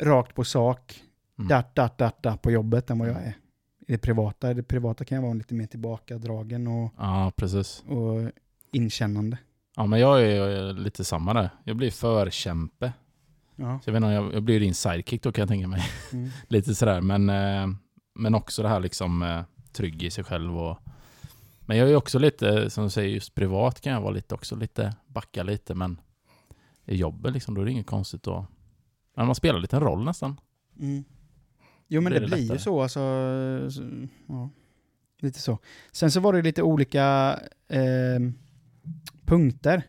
[0.00, 1.02] rakt på sak,
[1.38, 1.48] Mm.
[1.48, 3.34] dat, dat, dat, dat på jobbet än vad jag är
[3.86, 4.50] i det privata.
[4.50, 7.84] I det privata kan jag vara lite mer tillbakadragen och, Ja, precis.
[7.88, 8.30] och
[8.72, 9.38] inkännande.
[9.80, 11.50] Ja, men jag är lite samma där.
[11.64, 12.92] Jag blir förkämpe.
[13.56, 13.80] Ja.
[13.84, 15.82] Så jag vet inte, jag, jag blir din sidekick då kan jag tänka mig.
[16.12, 16.28] Mm.
[16.48, 17.76] lite sådär, men, eh,
[18.14, 20.78] men också det här liksom eh, trygg i sig själv och
[21.60, 24.56] men jag är också lite, som du säger, just privat kan jag vara lite också
[24.56, 26.00] lite, backa lite, men
[26.84, 28.46] i jobbet liksom, då är det inget konstigt då.
[29.16, 30.40] Men man spelar lite en roll nästan.
[30.80, 31.04] Mm.
[31.88, 33.00] Jo men det, blir det blir ju så alltså.
[33.70, 34.50] så- Ja,
[35.20, 35.58] lite så.
[35.92, 38.20] Sen så var det lite olika eh,
[39.30, 39.82] punkter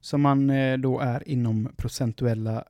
[0.00, 2.64] som man eh, då är inom procentuella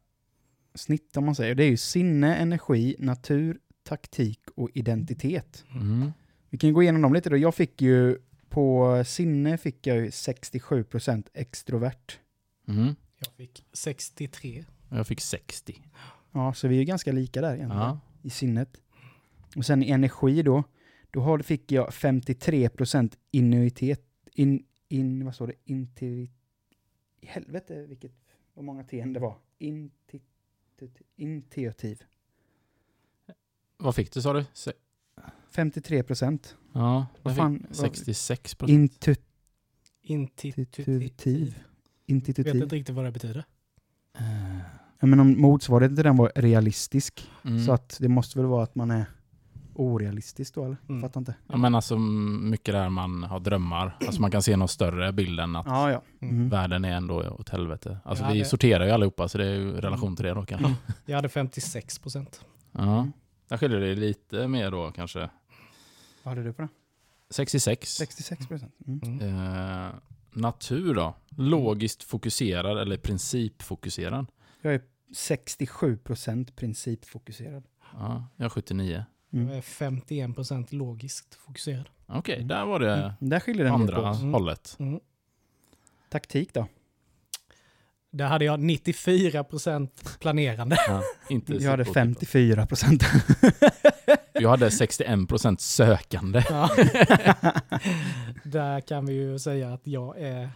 [0.74, 1.54] snitt om man säger.
[1.54, 5.64] Det är ju sinne, energi, natur, taktik och identitet.
[5.74, 6.12] Mm.
[6.50, 7.36] Vi kan gå igenom dem lite då.
[7.36, 12.18] Jag fick ju på sinne fick jag ju 67% extrovert.
[12.68, 12.94] Mm.
[13.18, 14.64] Jag fick 63.
[14.90, 15.82] Jag fick 60.
[16.32, 17.82] Ja, så vi är ju ganska lika där egentligen.
[17.82, 18.00] Ja.
[18.22, 18.80] i sinnet.
[19.56, 20.64] Och sen i energi då,
[21.10, 26.30] då fick jag 53% inuitet, in, in, vad står det, inti,
[27.20, 28.12] i helvete vilket,
[28.54, 30.20] vad många T det var, Inti,
[31.16, 32.02] intuitiv.
[33.76, 34.44] Vad fick du sa du?
[34.52, 34.72] Se-
[35.52, 36.54] 53%.
[36.72, 38.70] ja, Vad jag fan, fick vad- 66 procent.
[38.80, 39.24] Intuitiv.
[40.02, 40.98] Intuitiv.
[40.98, 41.26] Vet
[42.06, 42.56] Intuitiv.
[42.56, 43.44] inte riktigt vad det betyder.
[45.00, 47.64] Ja, men om motsvarigheten till den var realistisk, Mm.
[47.64, 49.04] så att det måste väl vara att man är
[49.80, 50.76] orealistisk då eller?
[50.88, 51.02] Mm.
[51.02, 51.34] Fattar inte.
[51.46, 53.96] Ja, men alltså mycket där man har drömmar.
[54.06, 56.02] Alltså man kan se någon större bild än att Ja, ja.
[56.20, 56.34] Mm.
[56.36, 56.48] Mm.
[56.48, 57.98] världen är ändå åt helvete.
[58.04, 60.44] Alltså Ja, vi det- sorterar ju allihopa så det är ju relation till det då
[60.46, 60.74] kanske.
[61.06, 62.44] Jag hade 56 procent.
[62.72, 63.08] Ja.
[63.48, 65.18] Där skiljer det lite mer då kanske.
[66.22, 66.68] Vad hade du på det?
[67.30, 68.00] 66.
[68.00, 68.64] 66%.
[68.86, 69.00] Mm.
[69.02, 69.20] Mm.
[69.86, 69.90] Eh,
[70.32, 71.14] natur då?
[71.28, 74.26] Logiskt fokuserad eller principfokuserad?
[74.62, 74.80] Jag är
[75.14, 77.64] 67% principfokuserad.
[77.92, 79.04] Ja, jag har 79.
[79.30, 79.56] Jag Mm.
[79.56, 81.88] är 51 procent logiskt fokuserad.
[82.06, 82.48] Okej, Mm.
[82.48, 83.12] där var det Mm.
[83.20, 84.08] Där skiljer den andra.
[84.14, 84.32] Mm.
[84.34, 84.76] hållet.
[84.78, 85.00] Mm.
[86.08, 86.66] Taktik då?
[88.12, 90.76] Där hade jag 94 procent planerande.
[90.88, 93.02] Ja, inte Jag hade så- 54 procent.
[94.32, 96.44] Jag hade 61 procent sökande.
[96.50, 96.70] Ja.
[98.44, 100.50] Där kan vi ju säga att jag är...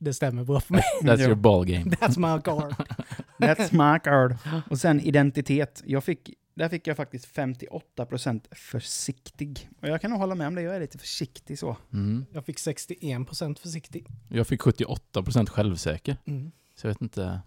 [0.00, 0.82] Det stämmer bra för mig.
[1.02, 1.84] That's your ball game.
[1.84, 2.74] That's my card.
[3.38, 4.36] That's my card.
[4.70, 5.82] Och sen identitet.
[5.86, 9.68] Jag fick, där fick jag faktiskt 58 procent försiktig.
[9.82, 11.76] Och jag kan nog hålla med om det, jag är lite försiktig så.
[11.92, 12.26] Mm.
[12.32, 14.06] Jag fick 61 procent försiktig.
[14.28, 16.16] Jag fick 78 procent självsäker.
[16.26, 16.50] Mm.
[16.74, 17.40] Så jag vet inte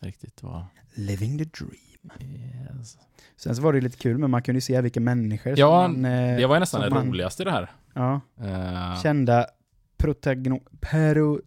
[0.00, 0.64] riktigt vad...
[0.94, 2.10] Living the dream.
[2.20, 2.98] Yes.
[3.36, 6.02] Sen så var det lite kul, men man kunde ju se vilka människor Ja, som
[6.02, 7.70] man, eh, Det var ju nästan det man- roligaste i det här.
[7.94, 9.46] Ja, Eh, kända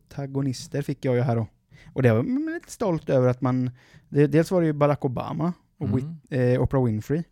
[0.10, 1.48] protagonister fick jag ju här då.
[1.94, 3.72] Och det var man lite stolt över att man...
[4.10, 6.16] Dels var det ju Barack Obama och mm.
[6.30, 7.24] Eh, Oprah Winfrey.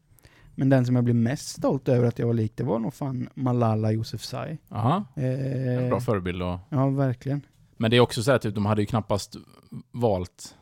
[0.56, 2.94] Men den som jag blev mest stolt över att jag var lik, det var nog
[2.94, 4.58] fan Malala Yousafzai.
[4.70, 6.42] Aha, Eh, en bra förebild.
[6.42, 7.42] Och, ja, verkligen.
[7.78, 9.36] men det är också så här, typ, de hade ju knappast
[9.92, 10.56] valt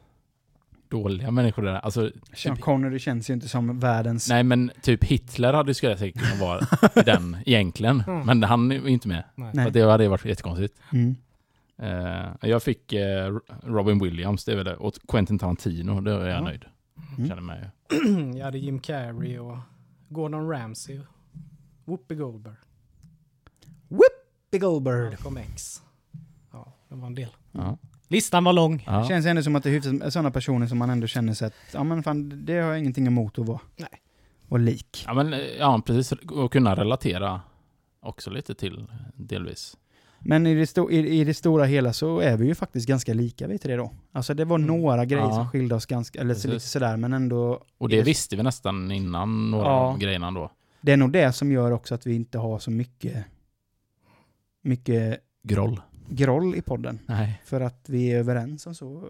[0.90, 1.74] dåliga människor där.
[1.76, 4.30] Alltså, Sean typ, Connery känns ju inte som världens...
[4.30, 6.62] nej men typ Hitler hade ju skulle jag säkert kunna vara
[7.06, 8.04] den egentligen.
[8.08, 8.26] Mm.
[8.26, 9.24] Men han är ju inte med.
[9.36, 9.52] Nej.
[9.54, 9.66] Nej.
[9.66, 10.80] Så det hade ju varit jättekonstigt.
[10.94, 11.16] Mm.
[11.80, 16.20] Eh, jag fick eh, Robin Williams, det är väl det, och Quentin Tarantino, det är
[16.28, 16.42] jag Ja.
[16.44, 16.66] nöjd.
[17.18, 17.30] Mm.
[17.30, 17.70] Känner mig.
[18.36, 19.58] jag hade Jim Carrey och
[20.10, 21.00] Gordon Ramsay
[21.86, 22.56] Whoopi Goldberg.
[24.52, 25.10] Big Goldberg.
[25.10, 25.82] Malcolm X.
[26.52, 27.30] Ja, det var en del.
[27.52, 27.78] Ja.
[28.08, 28.84] Listan var lång.
[28.88, 29.00] Ja.
[29.00, 31.48] Det känns ändå som att det är hyfsat sådana personer som man ändå känner sig
[31.48, 33.60] att, ja men fan, det har jag ingenting emot att vara.
[33.76, 34.02] Nej.
[34.50, 35.04] Och lik.
[35.08, 36.12] Ja, men, eh, ja, precis.
[36.12, 37.42] Och kunna relatera
[38.00, 39.78] också lite till, delvis.
[40.30, 43.14] Men i det, sto- i, i det stora hela så är vi ju faktiskt ganska
[43.14, 43.92] lika vid det då.
[44.12, 44.68] Alltså det var Mm.
[44.68, 45.32] några grejer Ja.
[45.34, 46.52] som skilde oss ganska, eller Precis.
[46.52, 47.64] lite sådär, men ändå.
[47.78, 49.72] Och det Just- visste vi nästan innan några Ja.
[49.72, 50.52] av grejerna då.
[50.82, 53.26] Det är nog det som gör också att vi inte har så mycket,
[54.62, 55.82] mycket Groll.
[56.10, 57.00] groll i podden.
[57.06, 57.42] Nej.
[57.46, 59.08] För att vi är överens om så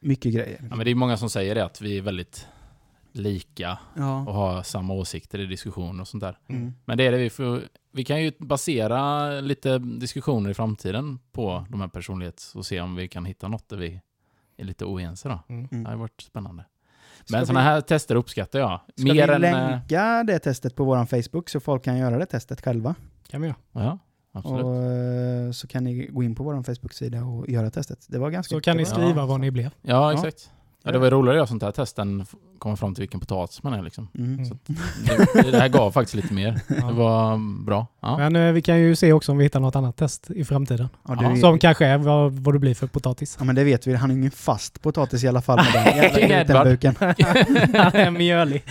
[0.00, 0.58] mycket grejer.
[0.70, 2.46] Ja, men det är många som säger det, att vi är väldigt
[3.16, 4.20] lika Ja.
[4.26, 6.38] och har samma åsikter i diskussioner och sånt där.
[6.48, 6.72] Mm.
[6.84, 7.60] Men det är det vi får...
[7.92, 12.96] Vi kan ju basera lite diskussioner i framtiden på de här personlighets och se om
[12.96, 14.00] vi kan hitta något där vi
[14.56, 15.38] är lite oense då.
[15.48, 15.68] Mm.
[15.84, 16.64] Det har varit spännande.
[17.24, 18.80] Ska Men vi- sådana här tester uppskattar jag.
[18.96, 19.30] Ska Mer vi än...
[19.30, 19.38] eh,
[19.70, 22.94] länka det testet på vår Facebook så folk kan göra det testet själva?
[23.30, 23.56] Kan vi göra.
[23.72, 23.98] Ja,
[24.32, 24.64] absolut.
[24.64, 28.06] Och eh, så kan ni gå in på vår Facebook-sida och göra testet.
[28.08, 29.64] Det var ganska Så kan ni skriva vad ni blev.
[29.64, 30.12] Ja, Ja.
[30.12, 30.50] exakt.
[30.86, 33.02] Ja, det var ju roligare att göra sånt här test än f- komma fram till
[33.02, 34.08] vilken potatis man är liksom.
[34.18, 34.32] Mm.
[34.34, 34.44] Mm.
[34.46, 34.54] Så
[35.42, 36.60] det, det här gav faktiskt lite mer.
[36.68, 37.86] Det var bra.
[38.00, 38.16] Ja.
[38.18, 40.88] Men eh, vi kan ju se också om vi hittar något annat test i framtiden.
[41.08, 43.36] Ja, Som kanske är vad, vad det blir för potatis.
[43.38, 43.94] ja, men det vet vi.
[43.94, 46.94] Han är ingen fast potatis i alla fall med den jävla glutenbuken.
[47.82, 48.64] Han är mjölig.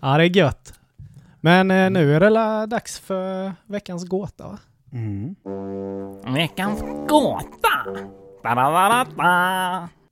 [0.00, 0.72] ja, det är gött.
[1.40, 4.58] Men eh, nu är det dags för veckans gåta va?
[4.92, 5.34] Mm.
[6.34, 7.68] Veckans gåta!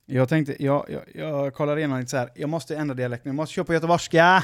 [0.05, 2.29] Jag tänkte, jag, jag, jag kollar igenom lite så här.
[2.35, 4.43] jag måste ändra dialekten, jag måste köra på göteborgska.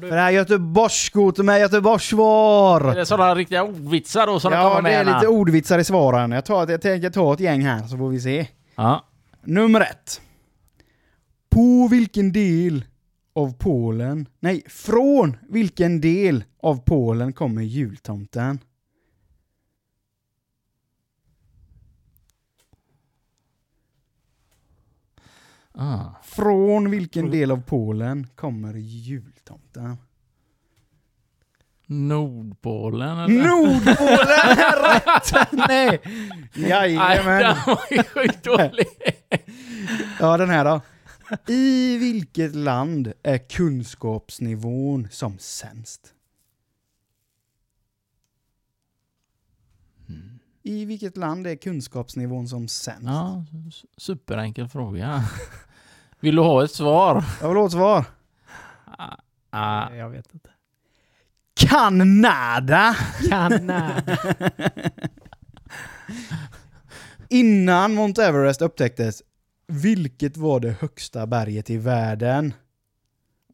[0.00, 2.94] För det här är göteborgsskot med Är göteborgssvar.
[2.94, 5.14] det sådana riktiga ordvitsar då som de Ja, kommer det är med?
[5.14, 6.32] lite ordvitsar i svaren.
[6.32, 8.46] Jag, tar, jag tänker ta ett gäng här så får vi se.
[8.76, 9.04] Ja.
[9.44, 10.20] Nummer ett.
[11.50, 12.84] På vilken del
[13.34, 18.58] av Polen, nej, från vilken del av Polen kommer jultomten?
[25.74, 26.04] Ah.
[26.22, 29.96] Från vilken del av Polen kommer jultomten?
[31.86, 33.48] Nordpolen eller?
[33.48, 35.52] Nordpolen är rätt!
[35.52, 36.00] Nej!
[36.54, 37.40] Nej, Jajamän.
[37.42, 38.86] den var ju sjukt dålig.
[40.20, 40.80] Ja, den här då.
[41.52, 46.14] I vilket land är kunskapsnivån som sämst?
[50.62, 53.02] I vilket land är kunskapsnivån som sämst?
[53.04, 53.44] Ja,
[53.96, 55.24] superenkel fråga.
[56.20, 57.24] Vill du ha ett svar?
[57.40, 58.04] Jag vill ha ett svar.
[58.98, 59.16] Ah,
[59.50, 60.50] ah, Jag vet inte.
[61.54, 62.96] Kanada!
[63.28, 64.02] Kanada.
[67.28, 69.22] Innan Mount Everest upptäcktes,
[69.66, 72.54] vilket var det högsta berget i världen?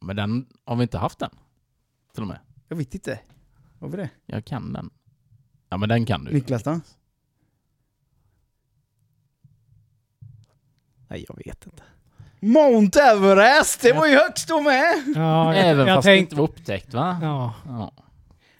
[0.00, 1.30] men den har vi inte haft den.
[2.14, 2.38] Till och med.
[2.68, 3.20] Jag vet inte.
[3.78, 4.10] Vad var det?
[4.26, 4.90] Jag kan den.
[5.68, 6.32] Ja men den kan du.
[6.32, 6.80] Niklas då?
[11.08, 11.82] Nej, jag vet inte.
[12.40, 13.80] Mount Everest!
[13.82, 15.04] Det var ju högst då med!
[15.16, 16.22] Ja, jag, Även jag fast det tänkte...
[16.22, 17.18] inte var upptäckt va?
[17.22, 17.54] Ja.
[17.66, 17.92] Ja.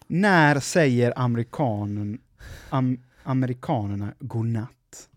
[0.07, 2.21] När säger amerikanen,
[2.69, 5.09] am, amerikanerna godnatt?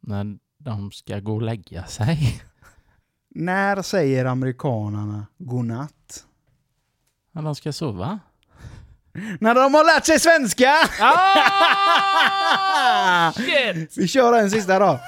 [0.00, 2.42] När de ska gå och lägga sig.
[3.28, 6.26] När säger amerikanerna godnatt?
[7.32, 8.18] När de ska sova.
[9.40, 10.72] När de har lärt sig svenska!
[11.00, 11.32] Ah!
[13.32, 13.94] Shit!
[13.96, 15.00] Vi kör en sista då.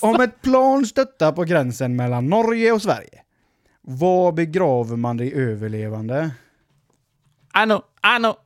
[0.00, 3.22] Om ett plan stöttar på gränsen mellan Norge och Sverige,
[3.80, 6.30] var begraver man de överlevande?
[7.62, 7.82] I know,
[8.16, 8.36] I know.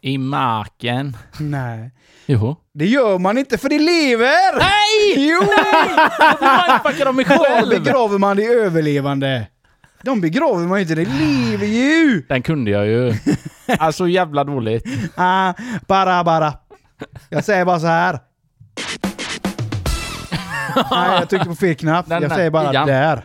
[0.00, 1.16] I marken.
[1.40, 1.90] Nej,
[2.26, 2.56] Jo.
[2.72, 4.58] det gör man inte för de lever!
[4.58, 5.28] Nej!
[5.30, 5.40] Jo!
[6.40, 7.68] Varför fuckar de mig Var själv?
[7.68, 9.46] begraver man de överlevande?
[10.02, 12.22] De begraver man ju inte, de lever ju!
[12.28, 13.14] Den kunde jag ju.
[13.78, 14.84] Alltså jävla dåligt.
[15.16, 15.54] Ah,
[15.86, 16.54] bara, bara.
[17.28, 18.18] Jag säger bara så här.
[20.90, 22.08] Nej, jag tryckte på fel knapp.
[22.08, 22.86] Den jag säger bara igen.
[22.86, 23.24] där.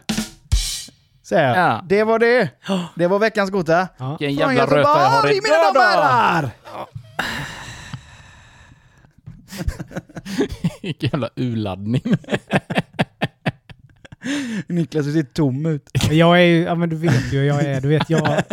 [1.24, 1.58] Säger jag.
[1.58, 1.82] Ja.
[1.90, 2.50] Det var det.
[2.96, 3.88] Det var veckans gotta.
[3.98, 4.18] Ja.
[4.20, 6.50] Vilken jävla röta jag har Göteborg, mina idag damer!
[10.82, 12.02] Vilken jävla urladdning.
[14.68, 15.90] Niklas, du ser tom ut.
[16.12, 17.82] Jag är ju, ja men du vet ju hur jag är.
[17.82, 18.44] Du vet, jag,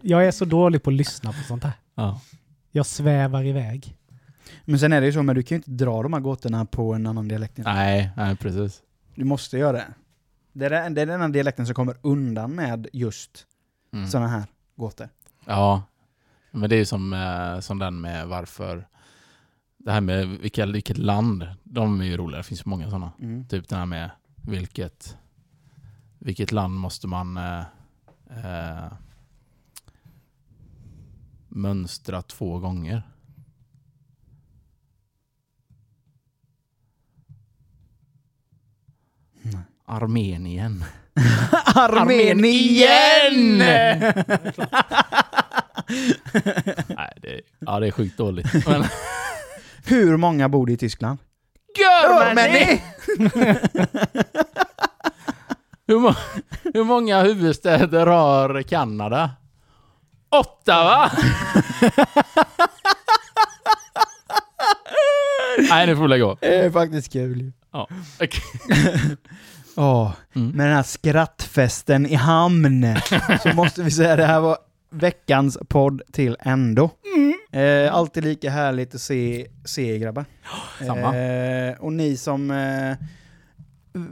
[0.00, 1.72] jag är så dålig på att lyssna på sånt här.
[1.94, 2.20] Ja.
[2.72, 3.96] Jag svävar iväg.
[4.64, 6.64] Men sen är det ju så, men du kan ju inte dra de här gåtorna
[6.64, 7.58] på en annan dialekt.
[7.58, 8.82] Nej, nej precis.
[9.14, 9.86] Du måste göra det.
[10.52, 13.46] Det är, den- det är den här dialekten som kommer undan med just
[13.92, 14.08] Mm.
[14.08, 14.42] sådana här
[14.76, 15.08] gåtor.
[15.46, 15.82] Ja.
[16.50, 18.86] Men det är ju som, eh, som den med varför...
[19.78, 21.46] Det här med vilka, vilket land.
[21.62, 22.36] De är ju roliga.
[22.38, 23.12] Det finns ju många sådana.
[23.22, 23.48] Mm.
[23.48, 24.10] Typ den här med
[24.46, 25.16] vilket...
[26.18, 27.36] Vilket land måste man...
[27.36, 27.64] Eh,
[28.30, 28.92] eh,
[31.48, 33.02] mönstra två gånger?
[39.42, 39.62] Nej.
[39.84, 40.84] Armenien.
[41.74, 43.58] Armenien!
[46.88, 48.66] Nej, det, ja, det är sjukt dåligt.
[48.66, 48.84] Men,
[49.86, 51.18] Hur många bor det i Tyskland?
[51.78, 52.82] Germany!
[55.86, 56.14] hur, må
[56.74, 59.30] hur många huvudstäder har Kanada?
[60.30, 61.10] Åtta va?
[65.70, 66.38] Nej, nu får vi lägga av.
[66.40, 67.52] Det är faktiskt kul.
[67.72, 67.88] Ja.
[68.20, 68.42] okej.
[69.76, 70.48] Åh, Mm.
[70.50, 72.96] med den här skrattfesten i hamn
[73.42, 74.58] så måste vi säga det här var
[74.94, 76.90] veckans podd till ändå.
[77.52, 80.24] Eh, alltid lika härligt att se, se er grabbar.
[80.86, 81.16] Samma.
[81.16, 82.96] Eh, och ni som eh,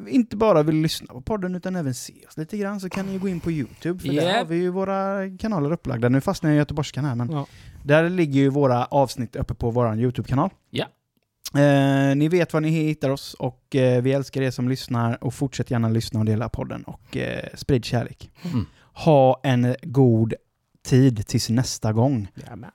[0.09, 3.19] inte bara vill lyssna på podden utan även se oss lite grann så kan ni
[3.19, 4.37] gå in på Youtube för där Yep.
[4.37, 6.09] har vi ju våra kanaler upplagda.
[6.09, 7.47] Nu fastnar jag i göteborgskan här men Ja.
[7.85, 10.51] där ligger ju våra avsnitt uppe på vår Youtube-kanal.
[10.71, 10.85] Ja.
[11.61, 15.35] Eh, ni vet var ni hittar oss och eh, vi älskar er som lyssnar och
[15.35, 18.31] fortsätt gärna lyssna och dela podden och eh, sprid kärlek.
[18.53, 18.67] Mm.
[18.95, 20.35] Ha en god
[20.83, 22.29] tid tills nästa gång.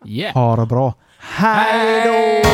[0.05, 0.33] Yeah.
[0.33, 0.93] Ha det bra.
[1.19, 2.47] Hej då!